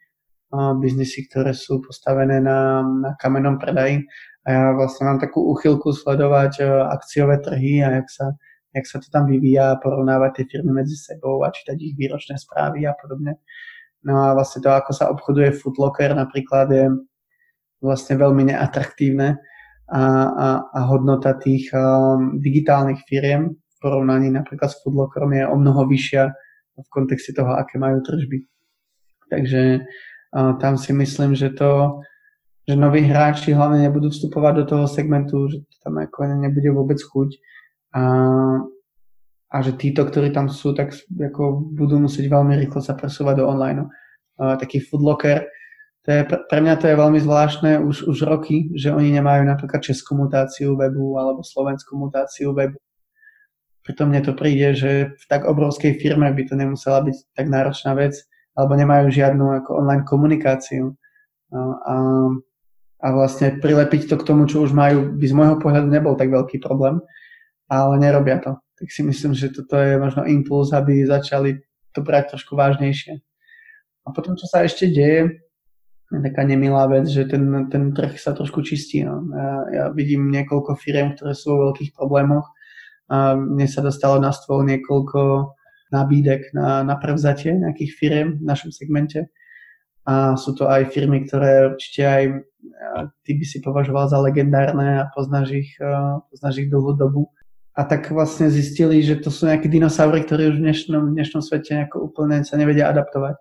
[0.52, 4.04] biznisy, ktoré sú postavené na, na kamennom predaji.
[4.44, 8.26] A ja vlastne mám takú uchylku sledovať e, akciové trhy a jak sa,
[8.72, 12.88] jak sa to tam vyvíja, porovnávať tie firmy medzi sebou a čítať ich výročné správy
[12.88, 13.44] a podobne.
[14.08, 16.86] No a vlastne to, ako sa obchoduje Footlocker napríklad, je
[17.84, 19.36] vlastne veľmi neatraktívne
[19.88, 25.56] a, a, a hodnota tých um, digitálnych firiem v porovnaní napríklad s Footlockerom je o
[25.60, 26.24] mnoho vyššia
[26.78, 28.42] v kontexte toho, aké majú tržby.
[29.28, 29.86] Takže
[30.32, 32.00] tam si myslím, že to,
[32.68, 37.30] že noví hráči hlavne nebudú vstupovať do toho segmentu, že tam ako nebude vôbec chuť
[37.96, 38.02] a,
[39.48, 43.48] a že títo, ktorí tam sú, tak ako budú musieť veľmi rýchlo sa presúvať do
[43.48, 43.88] online.
[44.38, 45.48] Uh, taký foodlocker,
[46.08, 49.84] to je, pre mňa to je veľmi zvláštne už, už roky, že oni nemajú napríklad
[49.84, 52.80] českú mutáciu webu alebo slovenskú mutáciu webu.
[53.84, 57.92] Preto mne to príde, že v tak obrovskej firme by to nemusela byť tak náročná
[57.92, 58.24] vec,
[58.58, 60.98] alebo nemajú žiadnu ako online komunikáciu.
[61.54, 61.94] No, a,
[62.98, 66.34] a vlastne prilepiť to k tomu, čo už majú, by z môjho pohľadu nebol tak
[66.34, 66.98] veľký problém,
[67.70, 68.58] ale nerobia to.
[68.82, 71.62] Tak si myslím, že toto je možno impuls, aby začali
[71.94, 73.22] to brať trošku vážnejšie.
[74.02, 75.38] A potom, čo sa ešte deje,
[76.08, 79.04] je taká nemilá vec, že ten, ten trh sa trošku čistí.
[79.04, 79.22] No.
[79.30, 82.48] Ja, ja vidím niekoľko firiem, ktoré sú vo veľkých problémoch
[83.08, 85.52] a mne sa dostalo na stôl niekoľko
[85.92, 89.28] nabídek na, na prevzatie nejakých firiem v našom segmente
[90.08, 92.22] a sú to aj firmy, ktoré určite aj
[93.24, 95.70] ty by si považoval za legendárne a poznáš ich,
[96.32, 97.28] poznáš ich dlhú dobu
[97.78, 101.42] a tak vlastne zistili, že to sú nejaké dinosaury, ktoré už v dnešnom, v dnešnom
[101.44, 103.38] svete úplne sa nevedia adaptovať.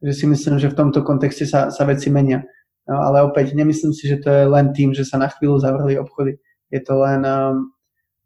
[0.00, 2.44] Takže si myslím, že v tomto kontexte sa, sa veci menia.
[2.84, 5.96] No, ale opäť, nemyslím si, že to je len tým, že sa na chvíľu zavreli
[5.96, 6.36] obchody.
[6.68, 7.72] Je to len um,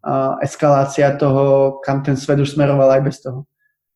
[0.03, 3.47] uh, eskalácia toho, kam ten svet už smeroval aj bez toho.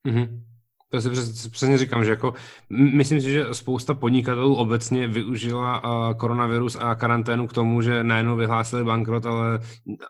[0.07, 0.43] Mm-hmm.
[0.91, 1.11] To si
[1.51, 2.35] přesně říkám, že jako
[2.71, 5.83] myslím si, že spousta podnikatelů obecně využila
[6.15, 9.61] koronavirus a karanténu k tomu, že najednou vyhlásili bankrot, ale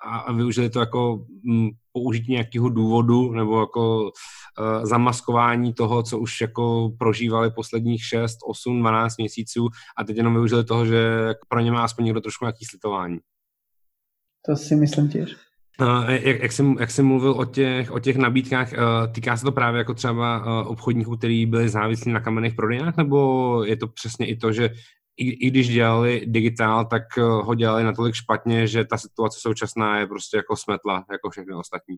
[0.03, 1.25] a, a využili to jako
[1.93, 4.11] použití nějakého důvodu nebo jako uh,
[4.85, 10.65] zamaskování toho, co už jako prožívali posledních 6, 8, 12 měsíců a teď jenom využili
[10.65, 13.19] toho, že pro ně má aspoň někdo trošku nějaký slitování.
[14.47, 15.48] To si myslím těž.
[16.09, 18.73] Jak, jak, jsem, jak jsem mluvil o těch, o těch nabídkách,
[19.13, 23.77] týká se to právě jako třeba obchodníků, kteří byli závislí na kamenných prodejnách, nebo je
[23.77, 24.71] to přesně i to, že
[25.17, 30.07] i, i když dělali digitál, tak ho dělali natolik špatně, že ta situace současná je
[30.07, 31.97] prostě jako smetla, jako všechny ostatní.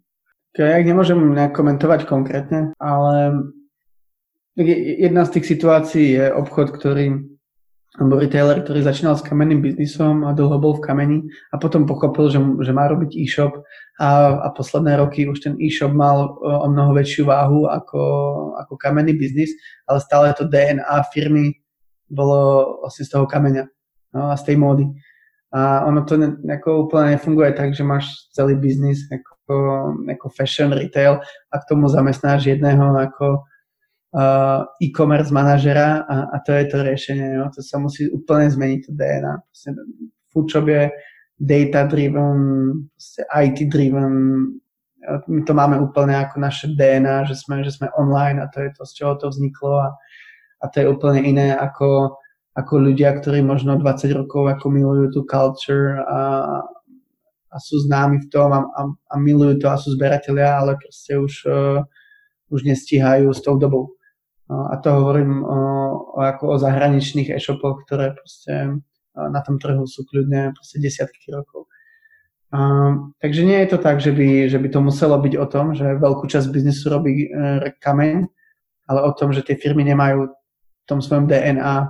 [0.58, 3.38] Ja nemôžem nejak komentovať konkrétne, ale
[4.98, 7.38] jedna z tých situácií je obchod, ktorý
[7.98, 11.18] alebo retailer, ktorý začínal s kamenným biznisom a dlho bol v kameni
[11.50, 13.66] a potom pochopil, že, že má robiť e-shop
[13.98, 18.02] a, a posledné roky už ten e-shop mal o mnoho väčšiu váhu ako,
[18.62, 19.50] ako kamenný biznis,
[19.90, 21.58] ale stále to DNA firmy
[22.06, 23.66] bolo vlastne z toho kameňa
[24.14, 24.86] no, a z tej módy.
[25.50, 29.54] A ono to ne, ako úplne nefunguje tak, že máš celý biznis ako,
[30.06, 31.18] ako fashion retail
[31.50, 33.49] a k tomu zamestnáš jedného ako
[34.82, 37.28] e-commerce manažera a, a to je to riešenie.
[37.38, 37.46] Jo?
[37.54, 39.34] To sa musí úplne zmeniť to DNA.
[40.34, 40.90] Foodshop je
[41.40, 42.38] data-driven,
[43.32, 44.14] IT-driven,
[45.26, 48.70] my to máme úplne ako naše DNA, že sme, že sme online a to je
[48.76, 49.88] to, z čoho to vzniklo a,
[50.60, 52.20] a to je úplne iné ako,
[52.52, 56.20] ako ľudia, ktorí možno 20 rokov ako milujú tú culture a,
[57.48, 61.16] a sú známi v tom a, a, a milujú to a sú zberatelia, ale proste
[61.16, 61.80] už, uh,
[62.52, 63.96] už nestíhajú s tou dobou.
[64.50, 65.58] A to hovorím o,
[66.18, 68.82] o, ako o zahraničných e-shopoch, ktoré proste
[69.14, 71.70] na tom trhu sú kľudne proste desiatky rokov.
[72.50, 72.58] A,
[73.22, 76.02] takže nie je to tak, že by, že by to muselo byť o tom, že
[76.02, 78.26] veľkú časť biznisu robí e, kameň,
[78.90, 81.86] ale o tom, že tie firmy nemajú v tom svojom DNA e,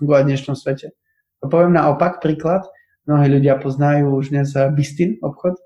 [0.00, 0.96] fungovať v dnešnom svete.
[1.40, 2.64] A poviem naopak príklad.
[3.04, 5.62] Mnohí ľudia poznajú už dnes Bistin obchod e,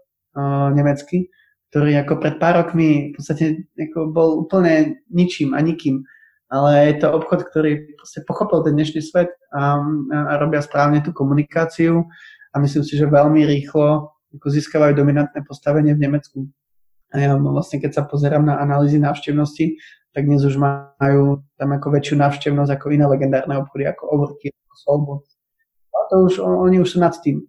[0.74, 1.30] nemecký,
[1.72, 6.04] ktorý ako pred pár rokmi v podstate ako bol úplne ničím a nikým.
[6.52, 7.96] Ale je to obchod, ktorý
[8.28, 9.80] pochopil ten dnešný svet a,
[10.12, 12.04] a robia správne tú komunikáciu
[12.52, 16.44] a myslím si, že veľmi rýchlo ako získavajú dominantné postavenie v Nemecku.
[17.16, 19.80] A ja vlastne, keď sa pozerám na analýzy návštevnosti,
[20.12, 24.76] tak dnes už majú tam ako väčšiu návštevnosť ako iné legendárne obchody, ako Overkill, ako
[24.76, 25.22] Soulbox.
[25.88, 27.40] A to už, oni už sú nad tým.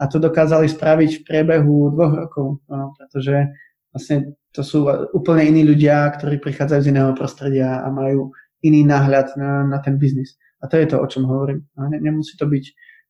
[0.00, 3.52] A to dokázali spraviť v priebehu dvoch rokov, no, pretože
[3.96, 4.84] vlastne to sú
[5.16, 8.28] úplne iní ľudia, ktorí prichádzajú z iného prostredia a majú
[8.60, 10.36] iný náhľad na, na ten biznis.
[10.60, 11.64] A to je to, o čom hovorím.
[11.80, 12.64] Ne, nemusí, to byť,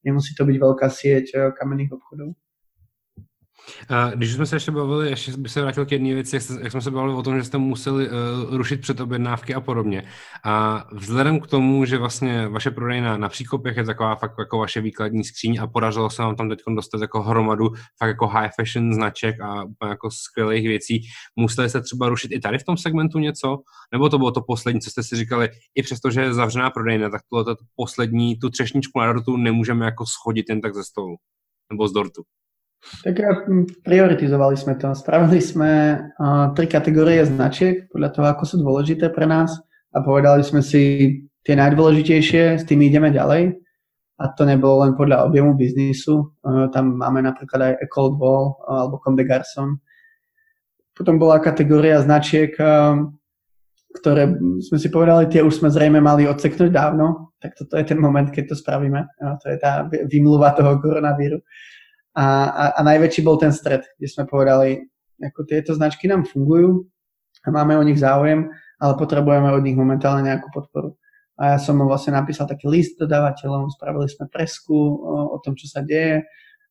[0.07, 2.39] nemusí to byť veľká sieť eh, kamenných obchodov.
[4.15, 6.81] Když jsme se ještě bavili, ještě bych se vrátil k jedné věci, jak, jak jsme
[6.81, 10.03] se bavili o tom, že jste museli uh, rušit předobjednávky a podobně.
[10.45, 14.81] A vzhledem k tomu, že vlastně vaše prodejna na příkopech je taková fakt jako vaše
[14.81, 18.95] výkladní skříň a podařilo se vám tam teď dostat jako hromadu fakt jako high fashion
[18.95, 21.03] značek a úplně jako skvělých věcí,
[21.37, 23.59] museli jste třeba rušit i tady v tom segmentu něco?
[23.93, 27.11] Nebo to bylo to poslední, co jste si říkali, i přesto, že je zavřená prodejna,
[27.11, 31.17] tak tohle to poslední, tu třešničku na dortu nemůžeme jako schodit jen tak ze stolu
[31.73, 32.23] nebo z dortu?
[33.03, 33.15] Tak
[33.83, 34.95] prioritizovali sme to.
[34.95, 39.59] Spravili sme uh, tri kategórie značiek podľa toho, ako sú dôležité pre nás
[39.91, 41.11] a povedali sme si
[41.47, 43.59] tie najdôležitejšie, s tými ideme ďalej.
[44.17, 46.33] a to nebolo len podľa objemu biznisu.
[46.73, 49.77] Tam máme napríklad aj A Cold Wall alebo Comme de Garçon.
[50.97, 52.57] Potom bola kategória značiek,
[53.93, 54.23] ktoré
[54.65, 58.33] sme si povedali, tie už sme zrejme mali odseknúť dávno, tak toto je ten moment,
[58.33, 59.05] keď to spravíme.
[59.21, 61.45] To je tá vymluva toho koronavíru.
[62.17, 64.81] A, a, a najväčší bol ten stred, kde sme povedali,
[65.21, 66.89] ako tieto značky nám fungujú
[67.45, 68.49] a máme o nich záujem,
[68.81, 70.97] ale potrebujeme od nich momentálne nejakú podporu
[71.37, 75.69] a ja som vlastne napísal taký list dodávateľom, spravili sme presku o, o tom, čo
[75.69, 76.25] sa deje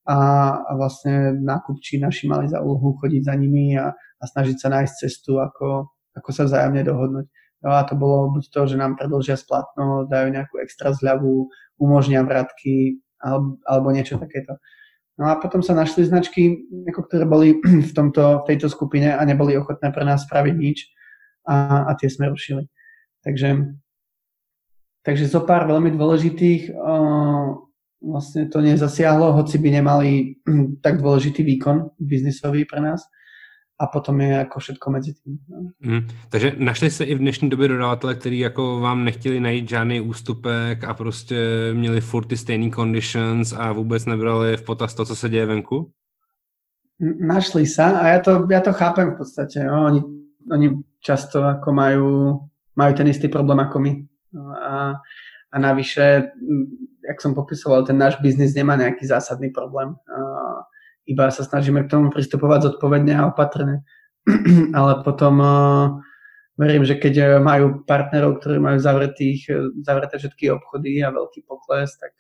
[0.10, 0.18] a,
[0.58, 4.94] a vlastne nákupči naši mali za úlohu chodiť za nimi a, a snažiť sa nájsť
[5.06, 7.26] cestu, ako, ako sa vzájomne dohodnúť.
[7.62, 12.26] No a to bolo buď to, že nám predlžia splatnosť, dajú nejakú extra zľavu, umožnia
[12.26, 14.58] vratky alebo, alebo niečo takéto.
[15.16, 19.22] No a potom sa našli značky, ako ktoré boli v, tomto, v tejto skupine a
[19.24, 20.92] neboli ochotné pre nás spraviť nič
[21.48, 22.68] a, a tie sme rušili.
[23.24, 23.76] Takže
[25.06, 26.74] Takže zo pár veľmi dôležitých
[28.02, 30.42] vlastne to nezasiahlo, hoci by nemali
[30.86, 33.06] tak dôležitý výkon biznisový pre nás.
[33.80, 35.38] A potom je jako všetko mezi tím.
[35.50, 35.70] No.
[35.80, 40.02] Mm, takže našli se i v dnešní době dodavatele, který jako vám nechtěli najít žádný
[40.02, 41.38] ústupek a prostě
[41.74, 45.92] měli furt ty stejný conditions a vůbec nebrali v potaz to, co se děje venku?
[47.20, 49.68] Našli sa a ja to, ja to chápem v podstate.
[49.68, 49.84] No.
[49.84, 50.00] Oni,
[50.48, 50.68] oni
[51.04, 52.08] často ako majú,
[52.72, 53.92] majú ten istý problém ako my.
[54.32, 54.96] No a,
[55.52, 56.32] a navyše,
[57.04, 60.00] jak som popisoval, ten náš biznis nemá nejaký zásadný problém.
[61.06, 63.86] Iba sa snažíme k tomu pristupovať zodpovedne a opatrne.
[64.78, 65.38] Ale potom
[66.58, 69.46] verím, že keď majú partnerov, ktorí majú zavretých,
[69.86, 72.16] zavreté všetky obchody a veľký pokles, tak,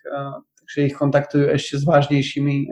[0.62, 2.70] takže ich kontaktujú ešte s vážnejšími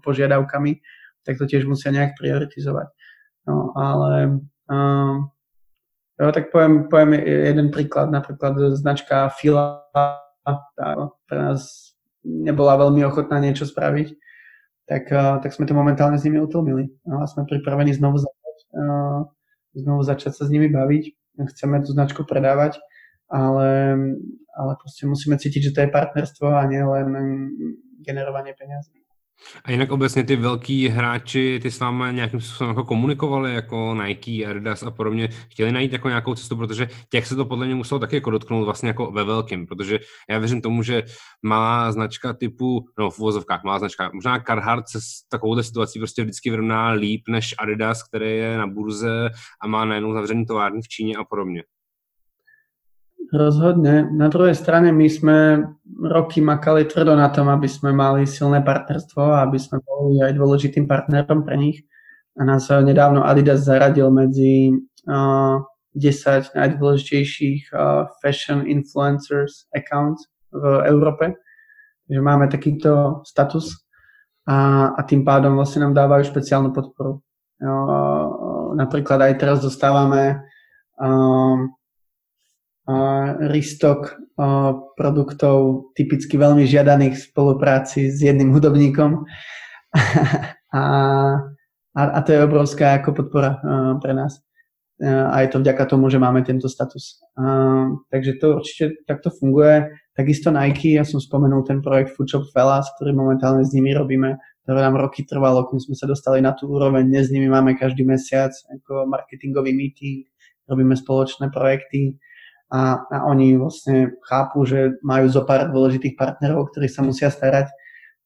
[0.00, 0.80] požiadavkami,
[1.28, 2.88] tak to tiež musia nejak prioritizovať.
[3.44, 4.40] No, ale
[6.18, 11.94] Jo, tak poviem, poviem jeden príklad, napríklad značka Fila, tá pre nás
[12.26, 14.18] nebola veľmi ochotná niečo spraviť,
[14.88, 16.90] tak, tak sme to momentálne s nimi utlmili.
[17.04, 18.56] No, a sme pripravení znovu začať,
[19.76, 21.04] znovu začať sa s nimi baviť.
[21.54, 22.82] Chceme tú značku predávať,
[23.30, 23.94] ale,
[24.56, 27.06] ale proste musíme cítiť, že to je partnerstvo a nie len
[28.02, 28.97] generovanie peniazy.
[29.64, 34.46] A jinak obecně ty velký hráči, ty s vámi nějakým způsobem jako komunikovali, jako Nike,
[34.46, 37.98] Adidas a podobně, chtěli najít jako nějakou cestu, protože těch se to podle mě muselo
[37.98, 39.98] taky jako dotknout vlastně jako ve velkém, protože
[40.30, 41.02] já věřím tomu, že
[41.42, 46.22] má značka typu, no v uvozovkách má značka, možná Carhartt se s takovouhle situací prostě
[46.22, 49.30] vždycky vyrovná líp než Adidas, který je na burze
[49.62, 51.62] a má najednou zavřený továrny v Číně a podobně.
[53.28, 54.08] Rozhodne.
[54.08, 55.60] Na druhej strane my sme
[56.00, 60.32] roky makali tvrdo na tom, aby sme mali silné partnerstvo a aby sme boli aj
[60.32, 61.84] dôležitým partnerom pre nich.
[62.40, 64.72] A nás nedávno Adidas zaradil medzi
[65.04, 65.60] uh,
[65.92, 71.36] 10 najdôležitejších uh, fashion influencers accounts v Európe.
[72.08, 73.76] Takže máme takýto status
[74.48, 77.20] a, a tým pádom vlastne nám dávajú špeciálnu podporu.
[77.60, 80.40] Uh, napríklad aj teraz dostávame
[80.96, 81.76] um,
[83.52, 84.16] restock
[84.96, 89.28] produktov typicky veľmi žiadaných v spolupráci s jedným hudobníkom.
[90.72, 90.84] a,
[91.92, 93.60] a, a to je obrovská ako podpora
[94.00, 94.40] pre nás.
[94.98, 97.22] A je to vďaka tomu, že máme tento status.
[98.10, 99.94] Takže to určite takto funguje.
[100.16, 104.34] Takisto Nike, ja som spomenul ten projekt Foodshop Fellas, ktorý momentálne s nimi robíme.
[104.66, 107.08] ktoré nám roky trvalo, kým sme sa dostali na tú úroveň.
[107.08, 110.28] Dnes s nimi máme každý mesiac ako marketingový meeting,
[110.68, 112.20] robíme spoločné projekty
[112.68, 117.72] a, a oni vlastne chápu, že majú zo pár dôležitých partnerov, ktorí sa musia starať.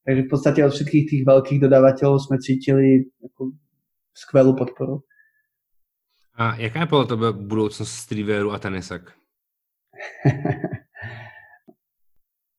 [0.02, 3.55] Takže v podstate od všetkých tých veľkých dodávateľov sme cítili ako
[4.11, 5.07] skvelú podporu.
[6.35, 9.14] A jaká je podľa tebe budúcnosť streetwearu a tenisek?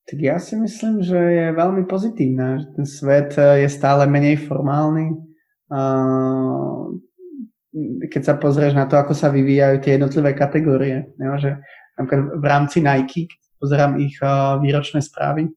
[0.08, 5.20] tak ja si myslím, že je veľmi pozitívna, že ten svet je stále menej formálny.
[8.10, 11.58] Keď sa pozrieš na to, ako sa vyvíjajú tie jednotlivé kategórie, jo, že
[11.98, 15.50] napríklad v rámci Nike, keď pozerám ich uh, výročné správy,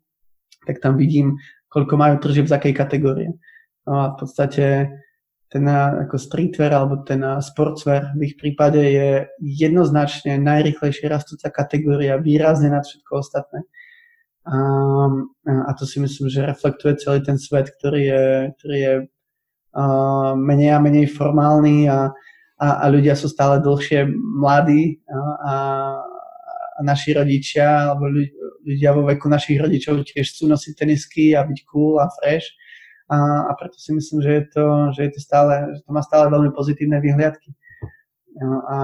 [0.64, 1.36] tak tam vidím,
[1.68, 3.30] koľko majú tržieb z akej kategórie.
[3.86, 4.90] No a v podstate
[5.46, 12.74] ten ako streetwear alebo ten sportswear v ich prípade je jednoznačne najrychlejšie rastúca kategória, výrazne
[12.74, 13.62] nad všetko ostatné.
[14.46, 14.56] A,
[15.46, 18.24] a to si myslím, že reflektuje celý ten svet, ktorý je,
[18.58, 18.92] ktorý je
[20.40, 22.08] menej a menej formálny a,
[22.56, 24.08] a, a ľudia sú stále dlhšie
[24.40, 25.54] mladí a, a,
[26.76, 28.08] a naši rodičia, alebo
[28.64, 32.48] ľudia vo veku našich rodičov tiež chcú nosiť tenisky a byť cool a fresh.
[33.06, 34.66] A, a preto si myslím, že je to,
[34.96, 37.54] že je to stále, že to má stále veľmi pozitívne vyhliadky.
[38.42, 38.76] A,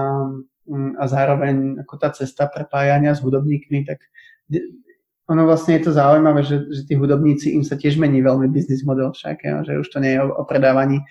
[0.97, 3.99] a zároveň ako tá cesta prepájania s hudobníkmi, tak
[5.33, 8.85] ono vlastne je to zaujímavé, že, že tí hudobníci, im sa tiež mení veľmi biznis
[8.85, 11.01] model však, jo, že už to nie je o, o predávaní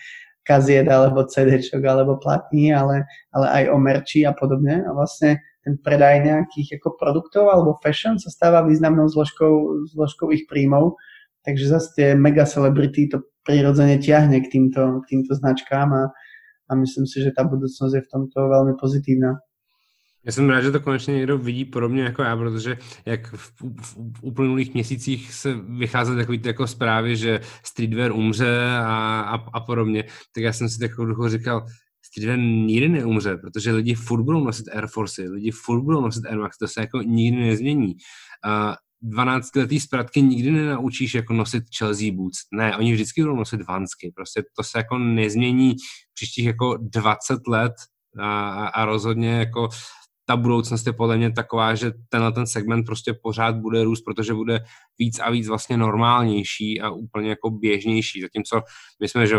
[0.47, 4.87] kaziet alebo CD alebo platní, ale, ale aj o merči a podobne.
[4.87, 10.47] A vlastne ten predaj nejakých ako produktov alebo fashion sa stáva významnou zložkou, zložkou ich
[10.51, 10.99] príjmov.
[11.43, 16.05] Takže zase tie mega celebrity to prirodzene ťahne k týmto, k týmto značkám a,
[16.71, 19.43] a myslím si, že tá budúcnosť je v tomto veľmi pozitívna.
[20.27, 23.97] Já jsem rád, že to konečně někdo vidí podobně jako já, protože jak v, v,
[24.23, 30.05] uplynulých měsících se vycházely takové jako zprávy, že streetwear umře a, a, a podobně,
[30.35, 31.67] tak já jsem si takovou duchu říkal,
[32.03, 36.39] streetwear nikdy neumře, protože lidi furt budou nosit Air Force, lidi furt budou nosit Air
[36.39, 37.95] Max, to se jako nikdy nezmění.
[38.47, 42.39] Uh, 12 letý zpratky nikdy nenaučíš jako nosit Chelsea boots.
[42.53, 44.13] Ne, oni vždycky budou nosit vansky.
[44.15, 45.75] Prostě to se jako nezmění
[46.15, 47.73] příštích jako 20 let
[48.19, 49.69] a, a rozhodně jako
[50.33, 54.35] ta budoucnost je podle mě taková, že tenhle ten segment prostě pořád bude růst, protože
[54.35, 54.61] bude
[54.99, 58.21] víc a víc vlastně normálnější a úplně jako běžnější.
[58.21, 58.63] Zatímco
[59.01, 59.37] my jsme, že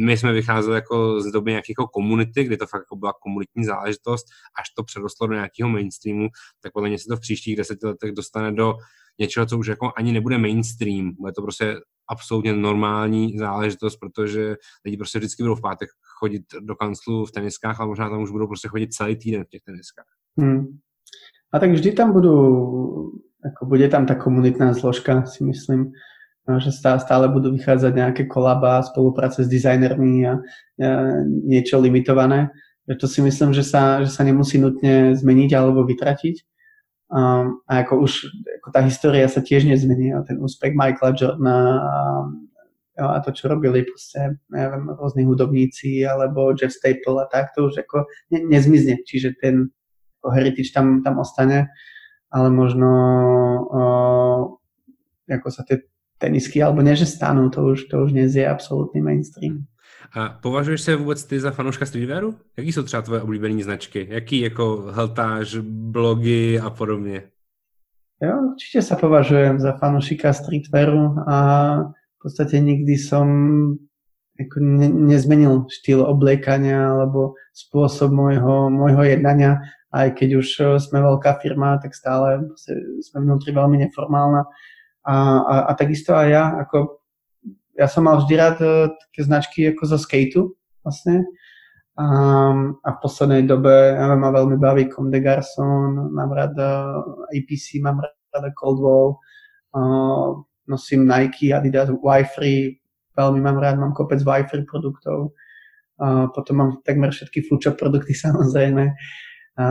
[0.00, 4.26] my jsme vycházeli jako z doby nějakého komunity, kde to fakt jako byla komunitní záležitost,
[4.60, 6.28] až to přerostlo do nějakého mainstreamu,
[6.62, 8.74] tak podle mě se to v příštích deseti letech dostane do
[9.18, 11.12] něčeho, co už jako ani nebude mainstream.
[11.18, 11.76] Bude to prostě
[12.08, 15.88] absolutně normální záležitost, protože lidi prostě vždycky budou v pátek
[16.18, 19.48] chodit do kanclu v teniskách, ale možná tam už budou prostě chodit celý týden v
[19.48, 20.06] těch teniskách.
[20.38, 20.78] Hmm.
[21.52, 22.36] A tak vždy tam budú,
[23.40, 25.96] ako bude tam tá komunitná zložka, si myslím,
[26.48, 30.36] no, že stále, budú vychádzať nejaké kolaba, spolupráce s dizajnermi a
[31.44, 32.52] niečo limitované.
[32.88, 36.36] To si myslím, že sa, že sa nemusí nutne zmeniť alebo vytratiť.
[37.08, 38.28] Um, a ako už
[38.60, 40.12] ako tá história sa tiež nezmení.
[40.12, 41.96] A ten úspech Michaela Jordana a,
[43.00, 47.80] a to, čo robili proste, neviem, rôzni hudobníci alebo Jeff Staple a tak, to už
[47.80, 49.00] ako ne, nezmizne.
[49.08, 49.72] Čiže ten
[50.20, 51.72] heritage tam, tam ostane,
[52.28, 52.88] ale možno
[53.72, 53.82] o,
[55.30, 55.88] ako sa tie
[56.18, 59.70] tenisky, alebo nie, že stanú, to už, to už dnes je absolútny mainstream.
[60.14, 62.34] A považuješ se vůbec ty za fanouška streetwearu?
[62.56, 64.06] Jaký jsou třeba tvoje oblíbené značky?
[64.10, 67.22] Jaký jako heltáž, blogy a podobně?
[68.22, 71.38] Jo, určite sa považujem za fanúšika streetwearu a
[71.86, 73.30] v podstate nikdy som
[74.34, 80.98] ako ne, nezmenil štýl obliekania alebo spôsob môjho, môjho jednania aj keď už eh, sme
[81.00, 82.52] veľká firma, tak stále
[83.00, 84.44] sme vnútri veľmi neformálna.
[85.08, 86.97] A, a, a takisto aj ja, ako
[87.78, 90.42] ja som mal vždy rád eh, také značky ako zo skateu
[90.82, 91.22] vlastne.
[91.98, 92.06] A,
[92.78, 97.78] a v poslednej dobe ja ma veľmi baví Comme de Garçon, mám rád eh, APC,
[97.78, 98.14] mám rád
[98.54, 99.18] Coldwall,
[99.74, 100.30] uh,
[100.68, 102.76] nosím Nike, Adidas, Wi-Fi,
[103.18, 105.34] veľmi mám rád, mám kopec Wi-Fi produktov.
[105.98, 108.94] Uh, potom mám takmer všetky Fučo produkty samozrejme.
[109.58, 109.64] A,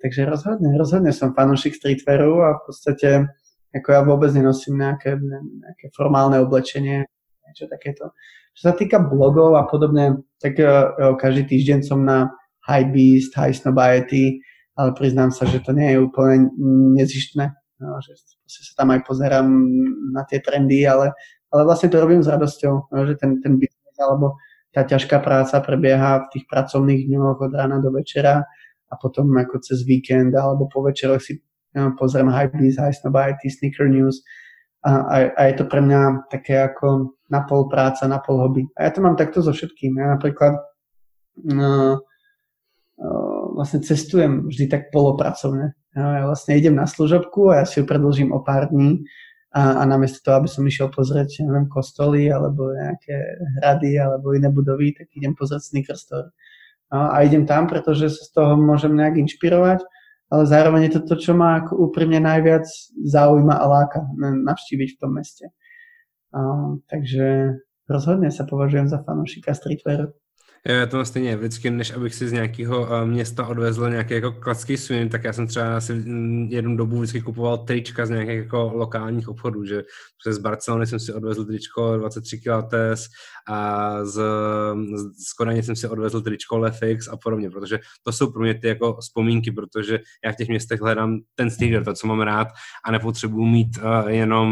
[0.00, 3.28] takže rozhodne, rozhodne som fanúšik streetwearu a v podstate
[3.68, 7.04] ako ja vôbec nenosím nejaké, nejaké formálne oblečenie,
[7.50, 8.14] niečo takéto.
[8.54, 12.30] Čo sa týka blogov a podobne, tak jo, každý týždeň som na
[12.70, 14.38] High Beast, High Snobiety,
[14.78, 16.48] ale priznám sa, že to nie je úplne
[16.94, 17.50] nezištné.
[17.80, 18.14] No, že
[18.46, 19.48] sa tam aj pozerám
[20.12, 21.16] na tie trendy, ale,
[21.48, 24.36] ale vlastne to robím s radosťou, no, že ten, ten biznis alebo
[24.70, 28.46] tá ťažká práca prebieha v tých pracovných dňoch od rána do večera
[28.90, 31.42] a potom ako cez víkend alebo po večeroch si
[31.74, 34.22] ja, pozriem Hypebeast, High Snobiety, Sneaker News
[34.86, 38.66] a, a, a je to pre mňa také ako napol práca, napol hobby.
[38.74, 39.96] A ja to mám takto so všetkým.
[39.96, 45.78] Ja napríklad uh, uh, vlastne cestujem vždy tak polopracovne.
[45.94, 49.02] Ja vlastne idem na služobku a ja si ju predložím o pár dní
[49.50, 53.14] a, a namiesto toho, aby som išiel pozrieť, neviem, kostoly alebo nejaké
[53.58, 56.30] hrady alebo iné budovy, tak idem pozrieť sneaker store
[56.90, 59.86] a idem tam, pretože sa z toho môžem nejak inšpirovať,
[60.30, 62.66] ale zároveň je to to, čo ma ako úprimne najviac
[63.06, 65.54] zaujíma a láka navštíviť v tom meste.
[66.86, 67.58] Takže
[67.90, 70.14] rozhodne sa považujem za fanúšika streetwearu.
[70.66, 74.76] Já to stejně, vždycky, než abych si z nějakého uh, města odvezl nějaký jako klasický
[74.76, 75.92] swim, tak já jsem třeba si
[76.48, 79.82] jednu dobu vždycky kupoval trička z nějakých jako lokálních obchodů, že
[80.18, 83.06] přes Barcelony jsem si odvezl tričko 23 kLTS
[83.48, 84.22] a z,
[85.28, 88.68] z Kodaně jsem si odvezl tričko Lefix a podobně, protože to jsou pro mě ty
[88.68, 92.48] jako vzpomínky, protože já v těch městech hledám ten styl, to, co mám rád
[92.84, 94.48] a nepotřebuji mít uh, jenom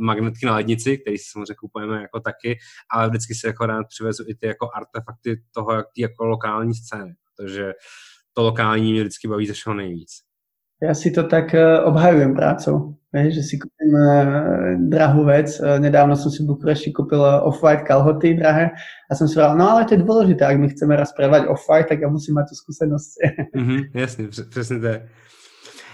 [0.00, 2.58] magnetky na lednici, který si samozřejmě kupujeme jako taky,
[2.90, 7.14] ale vždycky si jako rád přivezu i ty jako artefakty toho, jak jako lokální scény,
[7.36, 7.74] protože
[8.32, 10.10] to lokální mě vždycky baví ze všeho nejvíc.
[10.78, 15.58] Ja si to tak uh, obhajujem prácou, vieš, že si kúpim uh, drahú vec.
[15.58, 18.70] Uh, nedávno som si v Bukurešti kúpil off-white kalhoty drahé
[19.10, 21.90] a som si povedal, no ale to je dôležité, ak my chceme raz prevať off-white,
[21.90, 23.10] tak ja musím mať tú skúsenosť.
[23.58, 24.98] mm-hmm, jasne, přesne to je.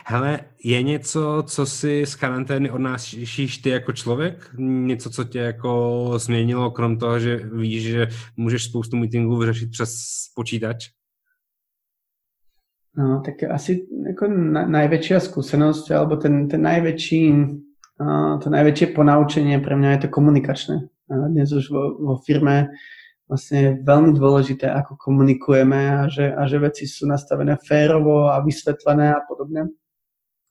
[0.07, 4.51] Hele, je něco, co si z karantény odnášíš ty jako člověk?
[4.59, 9.91] Něco, co tě jako změnilo, krom toho, že víš, že můžeš spoustu meetingů vyřešit přes
[10.37, 10.89] počítač?
[12.97, 17.23] No, tak asi jako na, najväčšia skúsenosť, alebo ten, ten najväčší,
[17.99, 20.77] uh, to najväčšie ponaučenie pre mňa je to komunikačné.
[21.11, 22.71] Uh, dnes už vo, vo firme
[23.27, 28.39] vlastne je veľmi dôležité, ako komunikujeme a že, a že veci sú nastavené férovo a
[28.47, 29.75] vysvetlené a podobne.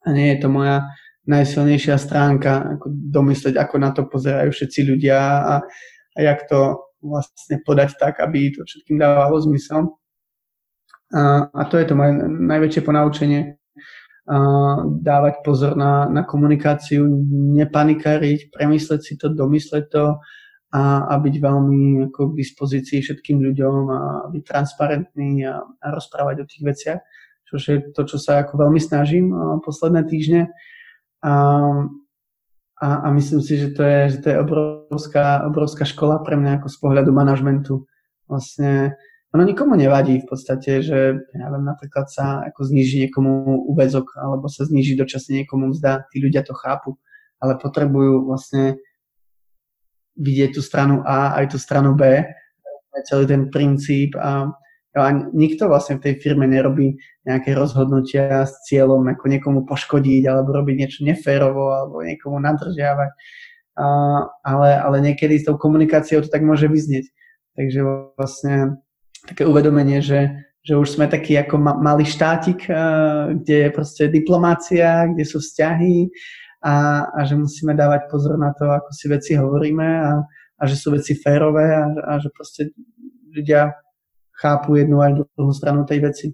[0.03, 0.83] A nie je to moja
[1.23, 5.55] najsilnejšia stránka, ako domysleť, ako na to pozerajú všetci ľudia a,
[6.15, 9.95] a jak to vlastne podať tak, aby to všetkým dávalo zmysel.
[11.15, 13.41] A, a to je to moje najväčšie ponaučenie.
[14.23, 14.37] A
[14.87, 17.03] dávať pozor na, na komunikáciu,
[17.59, 20.15] nepanikáriť, premysleť si to, domysleť to
[20.71, 20.81] a,
[21.11, 23.99] a byť veľmi ako k dispozícii všetkým ľuďom a
[24.31, 26.99] byť transparentný a, a rozprávať o tých veciach,
[27.57, 29.33] čo je to, čo sa ako veľmi snažím
[29.65, 30.53] posledné týždne.
[31.23, 31.33] A,
[32.77, 36.61] a, a myslím si, že to je, že to je obrovská, obrovská škola pre mňa
[36.61, 37.87] ako z pohľadu manažmentu.
[38.27, 38.97] Vlastne
[39.33, 44.45] ono nikomu nevadí v podstate, že ja viem, napríklad sa ako zniží niekomu úvezok alebo
[44.45, 47.01] sa zniží dočasne niekomu mzda, tí ľudia to chápu,
[47.41, 48.77] ale potrebujú vlastne
[50.13, 52.21] vidieť tú stranu A aj tú stranu B,
[53.09, 54.53] celý ten princíp a,
[54.93, 60.53] a nikto vlastne v tej firme nerobí nejaké rozhodnutia s cieľom ako niekomu poškodiť alebo
[60.53, 63.09] robiť niečo neférovo alebo niekomu nadržiavať.
[63.73, 63.85] A,
[64.45, 67.09] ale, ale niekedy s tou komunikáciou to tak môže vyznieť.
[67.57, 67.79] Takže
[68.13, 68.85] vlastne
[69.25, 70.29] také uvedomenie, že,
[70.61, 72.69] že už sme taký ako ma, malý štátik,
[73.33, 76.13] kde je proste diplomácia, kde sú vzťahy
[76.61, 80.21] a, a že musíme dávať pozor na to, ako si veci hovoríme a,
[80.61, 82.69] a že sú veci férové a, a že proste
[83.33, 83.73] ľudia
[84.43, 86.27] chápu jednu aj druhú stranu tej veci.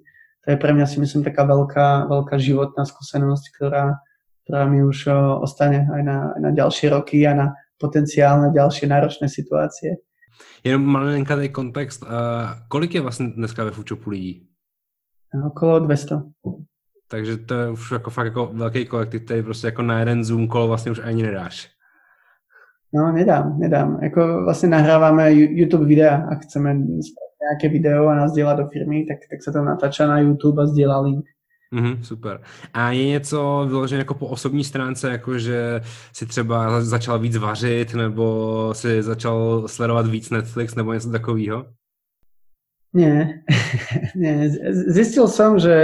[0.45, 4.01] To je pre mňa si myslím taká veľká, veľká životná skúsenosť, ktorá,
[4.43, 5.13] ktorá mi už
[5.45, 7.47] ostane aj na, aj na ďalšie roky a na
[7.77, 10.01] potenciálne ďalšie náročné situácie.
[10.63, 12.03] Jenom malinkatý kontext.
[12.03, 12.09] Uh,
[12.67, 14.47] kolik je vlastně dneska ve Fučopu lidí?
[15.45, 16.15] Okolo 200.
[17.09, 20.47] Takže to je už jako fakt jako velký kolektiv, který prostě jako na jeden Zoom
[20.47, 21.69] kolo vlastně už ani nedáš.
[22.93, 24.03] No, nedám, nedám.
[24.03, 26.73] Jako vlastně nahráváme YouTube videa a chceme
[27.41, 30.99] nějaké video a nazdieľať do firmy, tak, tak se to natáča na YouTube a zdieľa
[30.99, 31.25] link.
[31.71, 32.41] Mm, super.
[32.73, 35.81] A je něco vyložené jako po osobní stránce, jako že
[36.13, 41.65] si třeba začal víc vařit, nebo si začal sledovat víc Netflix, nebo něco takového?
[42.93, 43.45] Nie,
[44.17, 44.49] nie.
[44.89, 45.77] Zistil som, že,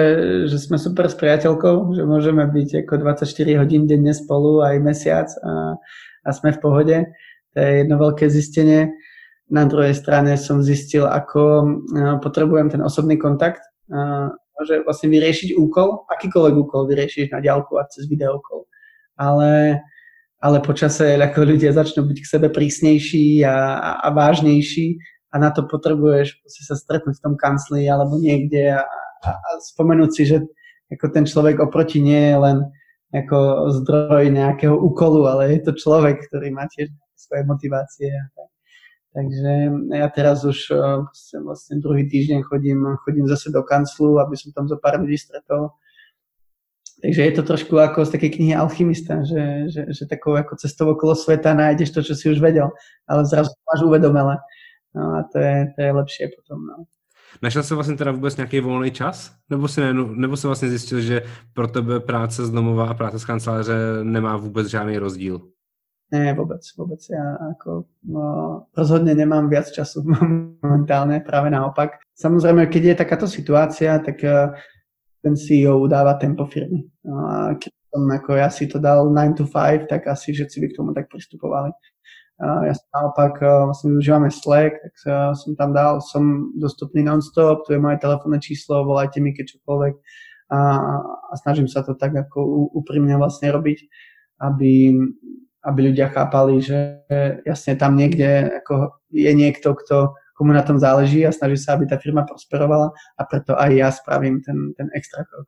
[0.50, 5.30] že sme super s priateľkou, že môžeme byť ako 24 hodín denne spolu aj mesiac
[5.46, 5.78] a,
[6.26, 6.98] a sme v pohode.
[7.54, 8.90] To je jedno veľké zistenie.
[9.46, 11.42] Na druhej strane som zistil, ako
[11.94, 13.62] no, potrebujem ten osobný kontakt
[14.56, 18.66] môže vlastne vyriešiť úkol, akýkoľvek úkol vyriešiš na ďalku a cez videokol.
[19.20, 19.84] Ale,
[20.40, 24.96] ale počase ako ľudia začnú byť k sebe prísnejší a, a, a vážnejší
[25.32, 28.84] a na to potrebuješ sa stretnúť v tom kancli alebo niekde a,
[29.24, 30.38] a, a spomenúť si, že
[30.92, 32.58] ako ten človek oproti nie je len
[33.16, 38.55] ako zdroj nejakého úkolu, ale je to človek, ktorý má tiež svoje motivácie a tak.
[39.16, 39.52] Takže
[39.96, 44.68] ja teraz už vlastne, vlastne druhý týždeň chodím, chodím zase do kanclu, aby som tam
[44.68, 45.72] zo pár ľudí stretol.
[47.00, 50.92] Takže je to trošku ako z takej knihy Alchymista, že, že, že takou ako cestou
[50.92, 52.68] okolo sveta nájdeš to, čo si už vedel,
[53.08, 54.36] ale zrazu máš uvedomelé.
[54.96, 56.60] No a to je, to je lepšie potom.
[56.68, 56.76] No.
[57.42, 59.36] Našel jsi vlastně teda vůbec nějaký volný čas?
[59.50, 61.22] Nebo si, ne, nebo si vlastně zjistil, že
[61.54, 65.55] pro tebe práce z domova a práce z kanceláře nemá vůbec žádný rozdíl?
[66.14, 67.02] Nie, vôbec, vôbec.
[67.10, 68.24] Ja ako, no,
[68.78, 70.06] rozhodne nemám viac času
[70.62, 71.98] momentálne, práve naopak.
[72.14, 74.54] Samozrejme, keď je takáto situácia, tak uh,
[75.26, 76.86] ten CEO udáva tempo firmy.
[77.02, 80.62] No a keď som ako ja si to dal 9 to 5, tak asi všetci
[80.62, 81.74] by k tomu tak pristupovali.
[82.36, 87.66] Ja som naopak, uh, vlastne využívame Slack, tak uh, som tam dal, som dostupný non-stop,
[87.66, 89.96] tu je moje telefónne číslo, volajte mi keď čokoľvek
[90.52, 90.60] a,
[91.10, 93.90] a snažím sa to tak ako úprimne vlastne robiť,
[94.46, 94.94] aby
[95.66, 97.02] aby ľudia chápali, že
[97.44, 101.90] jasne tam niekde ako je niekto, kto, komu na tom záleží a snaží sa, aby
[101.90, 105.48] tá firma prosperovala a preto aj ja spravím ten, ten extra krok.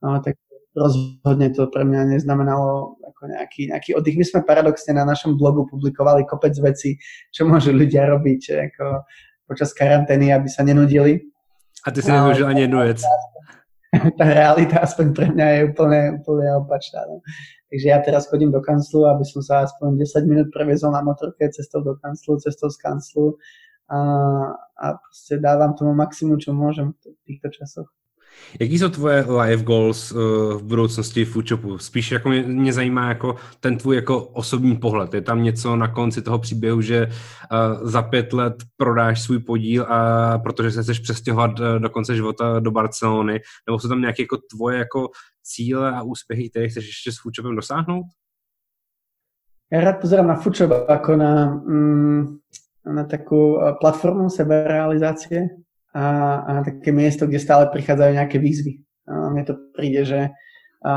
[0.00, 0.40] No, tak
[0.72, 4.16] rozhodne to pre mňa neznamenalo ako nejaký, nejaký oddych.
[4.16, 6.96] My sme paradoxne na našom blogu publikovali kopec vecí,
[7.34, 9.04] čo môžu ľudia robiť ako
[9.50, 11.26] počas karantény, aby sa nenudili.
[11.82, 13.00] A ty si nevyužil ani jednu vec.
[13.90, 17.02] Tá realita aspoň pre mňa je úplne, úplne opačná.
[17.10, 17.26] No.
[17.70, 21.46] Takže ja teraz chodím do kanclu, aby som sa aspoň 10 minút previezol na motorke
[21.54, 23.38] cestou do kanclu, cestou z kanclu
[23.86, 23.98] a,
[24.74, 27.90] a proste dávam tomu maximum, čo môžem v týchto časoch.
[28.60, 30.18] Jaký jsou tvoje life goals uh,
[30.58, 31.78] v budoucnosti Foodshopu?
[31.78, 35.14] Spíš jako mě, mě zajímá jako ten tvůj jako osobní pohled.
[35.14, 39.86] Je tam něco na konci toho příběhu, že uh, za pět let prodáš svůj podíl
[39.88, 44.22] a protože se chceš přestěhovat uh, do konce života do Barcelony, nebo jsou tam nějaké
[44.22, 45.08] jako tvoje jako
[45.42, 48.06] cíle a úspěchy, které chceš ještě s Foodshopem dosáhnout?
[49.70, 52.22] Ja rád pozerám na Foodshop ako na, mm,
[52.90, 55.46] na takú platformu seberealizácie
[55.94, 56.06] a,
[56.42, 58.82] a také miesto, kde stále prichádzajú nejaké výzvy.
[59.06, 60.20] A mne to príde, že,
[60.82, 60.92] a,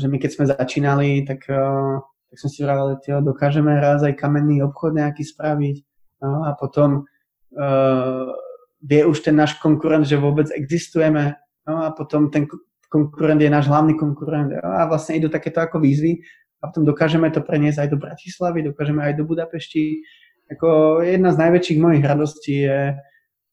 [0.00, 4.16] že my keď sme začínali, tak, a, tak som si vravali, že dokážeme raz aj
[4.16, 5.76] kamenný obchod nejaký spraviť
[6.24, 7.04] no, a potom
[7.52, 8.32] a,
[8.80, 11.36] vie už ten náš konkurent, že vôbec existujeme
[11.68, 12.48] no, a potom ten
[12.90, 16.18] konkurent je náš hlavný konkurent a vlastne idú takéto ako výzvy
[16.60, 20.02] a potom dokážeme to preniesť aj do Bratislavy, dokážeme aj do Budapešti.
[20.50, 22.98] Ako jedna z najväčších mojich radostí je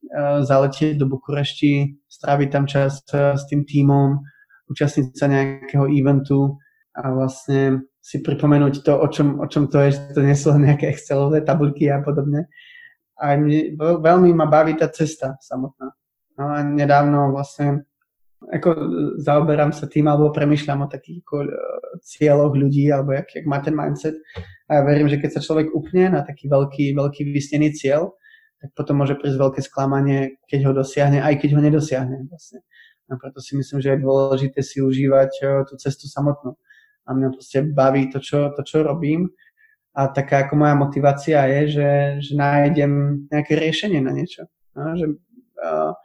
[0.08, 4.24] Eh, zaletieť do Bukurešti, stráviť tam čas eh, s tým tímom,
[4.72, 6.56] účastniť sa nejakého eventu
[6.96, 10.56] a vlastne si pripomenúť to, o čom, o čom to je, že to nie sú
[10.56, 12.48] nejaké Excelové tabulky a podobne.
[13.20, 15.92] A mne, veľmi ma baví tá cesta samotná.
[16.40, 17.84] No a nedávno vlastne
[18.38, 18.70] ako
[19.18, 21.50] zaoberám sa tým alebo premyšľam o takých ako, eh,
[22.06, 24.16] cieľoch ľudí alebo jak, jak má ten mindset.
[24.70, 28.14] A ja verím, že keď sa človek upne na taký veľký, veľký vysnený cieľ,
[28.62, 32.18] tak potom môže prísť veľké sklamanie, keď ho dosiahne, aj keď ho nedosiahne.
[32.30, 32.62] Vlastne.
[33.08, 36.54] A preto si myslím, že je dôležité si užívať eh, tú cestu samotnú.
[37.08, 39.32] A mňa proste baví to, čo, to, čo robím.
[39.98, 41.90] A taká ako moja motivácia je, že,
[42.22, 44.46] že nájdem nejaké riešenie na niečo.
[44.78, 45.10] No, že,
[45.58, 45.96] uh,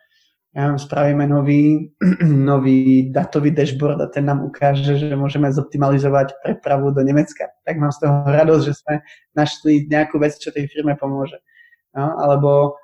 [0.52, 1.96] ja spravíme nový,
[2.52, 7.48] nový datový dashboard a ten nám ukáže, že môžeme zoptimalizovať prepravu do Nemecka.
[7.64, 8.94] Tak mám z toho radosť, že sme
[9.32, 11.40] našli nejakú vec, čo tej firme pomôže
[11.96, 12.76] no, alebo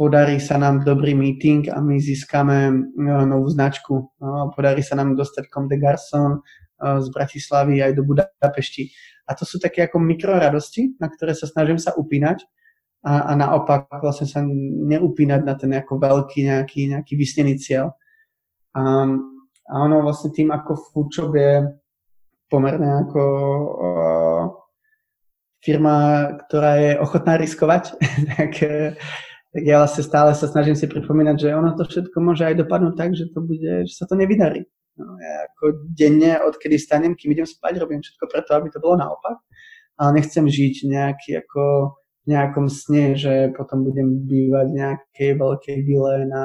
[0.00, 4.16] podarí sa nám dobrý meeting a my získame no, novú značku.
[4.16, 6.40] No, podarí sa nám dostať Comme de Garçon
[6.80, 8.88] z Bratislavy aj do Budapešti.
[9.28, 12.48] A to sú také ako mikroradosti, na ktoré sa snažím sa upínať
[13.00, 17.96] a, a naopak vlastne sa neupínať na ten ako veľký nejaký, nejaký vysnený cieľ.
[18.76, 19.08] A,
[19.66, 21.52] a ono vlastne tým, ako Foodshop je
[22.50, 23.22] pomerne ako
[23.80, 24.42] uh,
[25.64, 27.96] firma, ktorá je ochotná riskovať,
[28.36, 28.96] tak, eh,
[29.54, 32.94] tak ja vlastne stále sa snažím si pripomínať, že ono to všetko môže aj dopadnúť
[32.96, 34.66] tak, že to bude, že sa to nevydarí.
[34.98, 39.00] No, ja ako denne, odkedy stanem, kým idem spať, robím všetko preto, aby to bolo
[39.00, 39.40] naopak,
[39.96, 41.94] ale nechcem žiť nejaký ako
[42.30, 46.44] nejakom sne, že potom budem bývať v nejakej veľkej vile na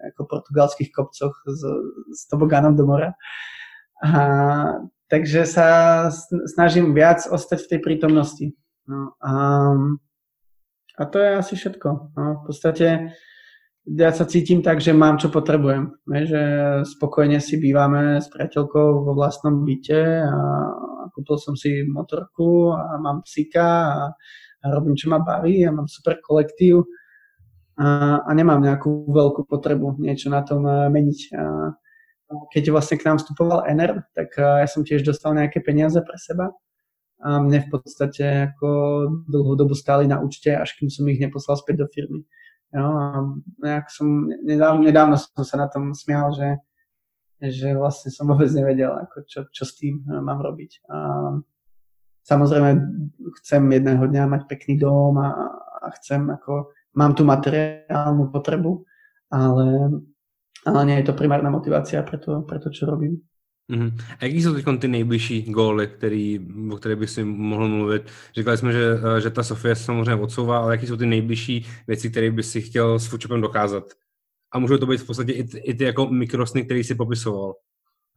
[0.00, 1.62] ako portugalských kopcoch s,
[2.16, 3.12] s tobogánom do mora.
[4.00, 4.80] A
[5.10, 5.68] Takže sa
[6.46, 8.46] snažím viac ostať v tej prítomnosti.
[8.86, 9.32] No, a,
[10.94, 12.14] a to je asi všetko.
[12.14, 12.86] No, v podstate
[13.90, 15.90] ja sa cítim tak, že mám, čo potrebujem.
[16.06, 16.20] Ne?
[16.30, 16.42] Že
[16.94, 20.34] spokojne si bývame s priateľkou vo vlastnom byte a,
[21.10, 25.88] kúpil som si motorku a mám psíka a, a robím, čo ma baví a mám
[25.88, 26.84] super kolektív
[27.80, 31.20] a, a nemám nejakú veľkú potrebu niečo na tom eh, meniť.
[31.32, 31.42] A,
[32.54, 36.54] keď vlastne k nám vstupoval Ener, tak ja som tiež dostal nejaké peniaze pre seba
[37.20, 38.68] a mne v podstate ako
[39.28, 42.24] dlhú dobu stáli na účte, až kým som ich neposlal späť do firmy.
[42.72, 42.86] Jo,
[43.66, 46.48] a som, nedávno, nedávno som sa na tom smial, že,
[47.44, 50.86] že vlastne som vôbec nevedel, ako čo, čo s tým e, mám robiť.
[50.86, 50.96] A
[52.22, 52.70] samozrejme
[53.42, 55.28] chcem jedného dňa mať pekný dom a,
[55.82, 58.84] a chcem ako, mám tu materiálnu potrebu,
[59.30, 59.90] ale
[60.66, 63.16] ale nie je to primárna motivácia pre to, pre to čo robím.
[63.70, 63.92] Uh-huh.
[64.20, 66.40] A jaký jsou teď ty nejbližší góly, který,
[66.72, 68.10] o které by si mohl mluvit?
[68.34, 72.30] Říkali jsme, že, že ta se samozřejmě odsouvá, ale jaký jsou ty nejbližší věci, které
[72.30, 73.84] by si chtěl s Foodshopem dokázat?
[74.52, 77.54] A můžou to být v podstatě i, i ty jako mikrosny, který si popisoval.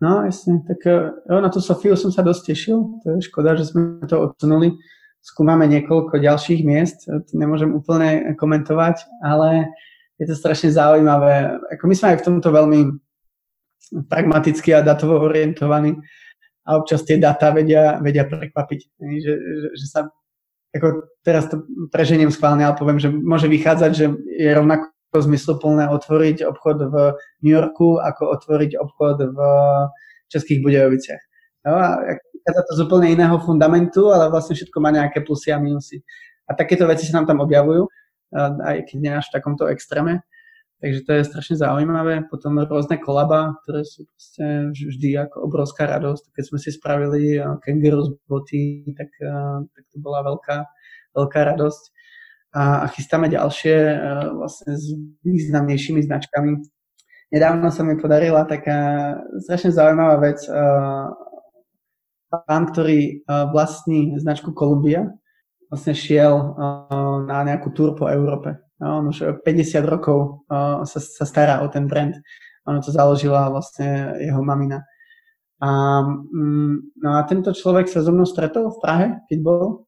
[0.03, 3.55] No jasne, tak eh, jo, na tú Sofiu som sa dosť tešil, to je škoda,
[3.55, 4.75] že sme to odsunuli.
[5.23, 9.71] Skúmame niekoľko ďalších miest, to nemôžem úplne komentovať, ale
[10.19, 11.55] je to strašne zaujímavé.
[11.79, 12.79] Ako my sme aj v tomto veľmi
[14.11, 15.95] pragmaticky a datovo orientovaní
[16.67, 18.79] a občas tie data vedia, vedia prekvapiť.
[18.99, 20.11] Že, že, že sa,
[20.75, 26.47] ako teraz to preženiem schválne, ale poviem, že môže vychádzať, že je rovnako zmysluplné otvoriť
[26.47, 26.95] obchod v
[27.45, 29.39] New Yorku, ako otvoriť obchod v
[30.31, 31.21] Českých Budejoviciach.
[31.69, 31.89] No a
[32.43, 36.01] to z úplne iného fundamentu, ale vlastne všetko má nejaké plusy a minusy.
[36.49, 37.87] A takéto veci sa nám tam objavujú
[38.39, 40.25] aj keď nie až v takomto extréme.
[40.83, 42.27] Takže to je strašne zaujímavé.
[42.27, 46.35] Potom rôzne kolaba, ktoré sú proste vždy ako obrovská radosť.
[46.35, 49.07] Keď sme si spravili Kangaroo z boty, tak,
[49.71, 50.67] tak to bola veľká,
[51.15, 51.83] veľká radosť.
[52.53, 53.75] A, a chystáme ďalšie
[54.37, 54.93] vlastne s
[55.25, 56.61] významnejšími značkami.
[57.33, 60.45] nedávno sa mi podarila taká strašne zaujímavá vec.
[62.29, 65.09] Pán, ktorý vlastní značku Columbia,
[65.69, 66.53] vlastne šiel
[67.25, 68.61] na nejakú túr po Európe.
[68.77, 70.45] On už 50 rokov
[70.85, 72.13] sa, sa stará o ten brand.
[72.69, 74.85] Ono to založila vlastne jeho mamina.
[75.63, 75.69] A,
[76.03, 79.87] mm, no a tento človek sa so mnou stretol v Prahe, keď bol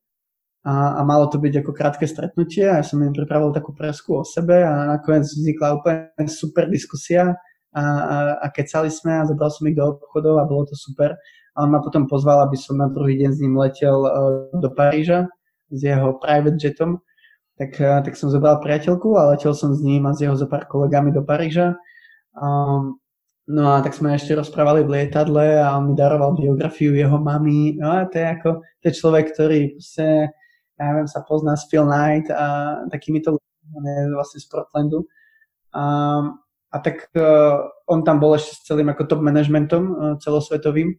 [0.66, 4.18] a, a malo to byť ako krátke stretnutie a ja som im pripravil takú presku
[4.18, 7.38] o sebe a nakoniec vznikla úplne super diskusia
[7.70, 11.13] a, a, a kecali sme a zobral som ich do obchodov a bolo to super.
[11.53, 14.68] A on ma potom pozval, aby som na druhý deň s ním letel uh, do
[14.74, 15.30] Paríža
[15.70, 16.97] s jeho private jetom.
[17.61, 20.49] Tak, uh, tak som zobral priateľku a letel som s ním a s jeho zo
[20.49, 21.78] pár kolegami do Paríža.
[22.34, 22.97] Um,
[23.45, 27.78] no a tak sme ešte rozprávali v lietadle a on mi daroval biografiu jeho mamy.
[27.78, 28.49] No a to je ako,
[28.82, 30.34] to je človek, ktorý proste
[30.76, 35.08] ja neviem, sa pozná s Phil Knight a takýmito ľuďmi, vlastne z Portlandu.
[35.72, 35.84] A,
[36.72, 40.96] a tak uh, on tam bol ešte s celým ako top managementom uh, celosvetovým.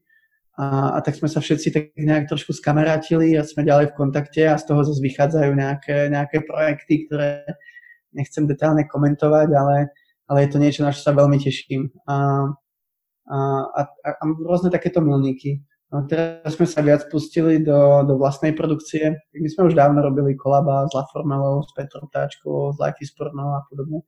[0.56, 4.48] A, a tak sme sa všetci tak nejak trošku skamerátili a sme ďalej v kontakte
[4.48, 7.44] a z toho zase vychádzajú nejaké, nejaké projekty, ktoré
[8.16, 9.92] nechcem detálne komentovať, ale,
[10.24, 11.92] ale je to niečo, na čo sa veľmi teším.
[12.08, 12.48] A,
[13.28, 13.36] a,
[13.68, 13.80] a,
[14.16, 15.60] a rôzne takéto milníky.
[15.86, 19.22] No teraz sme sa viac pustili do, do vlastnej produkcie.
[19.30, 23.14] My sme už dávno robili kolaba s La Formelou, s Petrou Táčkou, s Life is
[23.14, 24.02] Porno a podobne.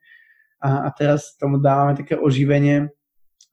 [0.59, 2.91] A, a teraz tomu dávame také oživenie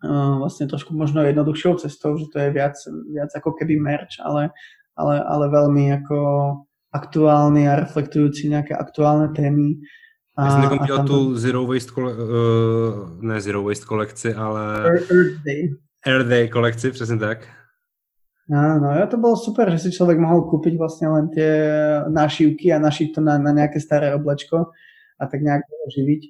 [0.02, 2.74] uh, vlastne trošku možno jednoduchšou cestou, že to je viac,
[3.14, 4.50] viac ako keby merch, ale,
[4.98, 6.18] ale, ale veľmi ako
[6.98, 9.86] aktuálny a reflektujúci nejaké aktuálne témy.
[10.38, 11.08] A, Já jsem tam...
[11.08, 15.78] tu Zero Waste, kole, uh, ne Zero Waste kolekci, ale Earth Day.
[16.06, 17.48] Earth Day kolekci, přesně tak.
[18.46, 21.50] Áno, ja to bolo super, že si človek mohol kúpiť vlastne len tie
[22.14, 24.70] našívky a našiť to na, na nejaké staré oblečko
[25.18, 26.22] a tak nejak živiť.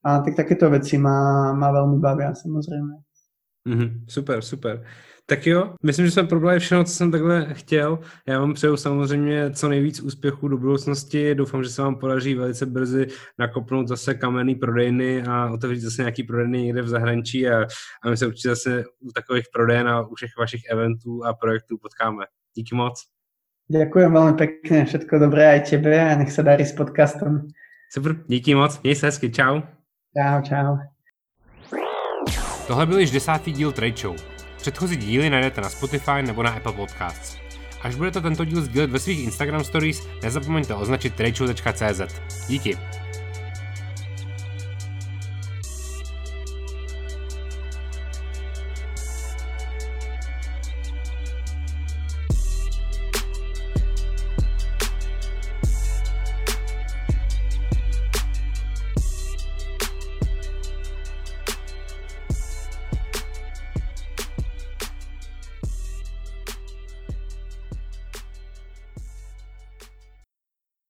[0.00, 2.92] A tak takéto veci ma, ma veľmi bavia, samozrejme.
[3.68, 4.80] Mm-hmm, super, super.
[5.30, 7.98] Tak jo, myslím, že jsme probrali všechno, co jsem takhle chtěl.
[8.26, 11.34] Já vám přeju samozřejmě co nejvíc úspěchů do budoucnosti.
[11.34, 13.06] Doufám, že se vám podaří velice brzy
[13.38, 17.66] nakopnout zase kamenný prodejny a otevřít zase nějaký prodejny někde v zahraničí a,
[18.02, 21.78] a my se určitě zase u takových prodejen a u všech vašich eventů a projektů
[21.82, 22.24] potkáme.
[22.54, 23.06] Díky moc.
[23.70, 27.46] Ďakujem veľmi pekne, všetko dobré aj tebe a nech sa darí s podcastom.
[27.86, 29.62] Super, díky moc, měj se hezky, čau.
[30.10, 30.74] Čau, čau.
[32.66, 34.29] Tohle byl již desátý díl Trade Show.
[34.60, 37.36] Předchozí díly najdete na Spotify nebo na Apple Podcasts.
[37.82, 42.00] Až budete tento díl sdílet ve svých Instagram stories, nezapomeňte označit tradeshow.cz.
[42.48, 42.78] Díky.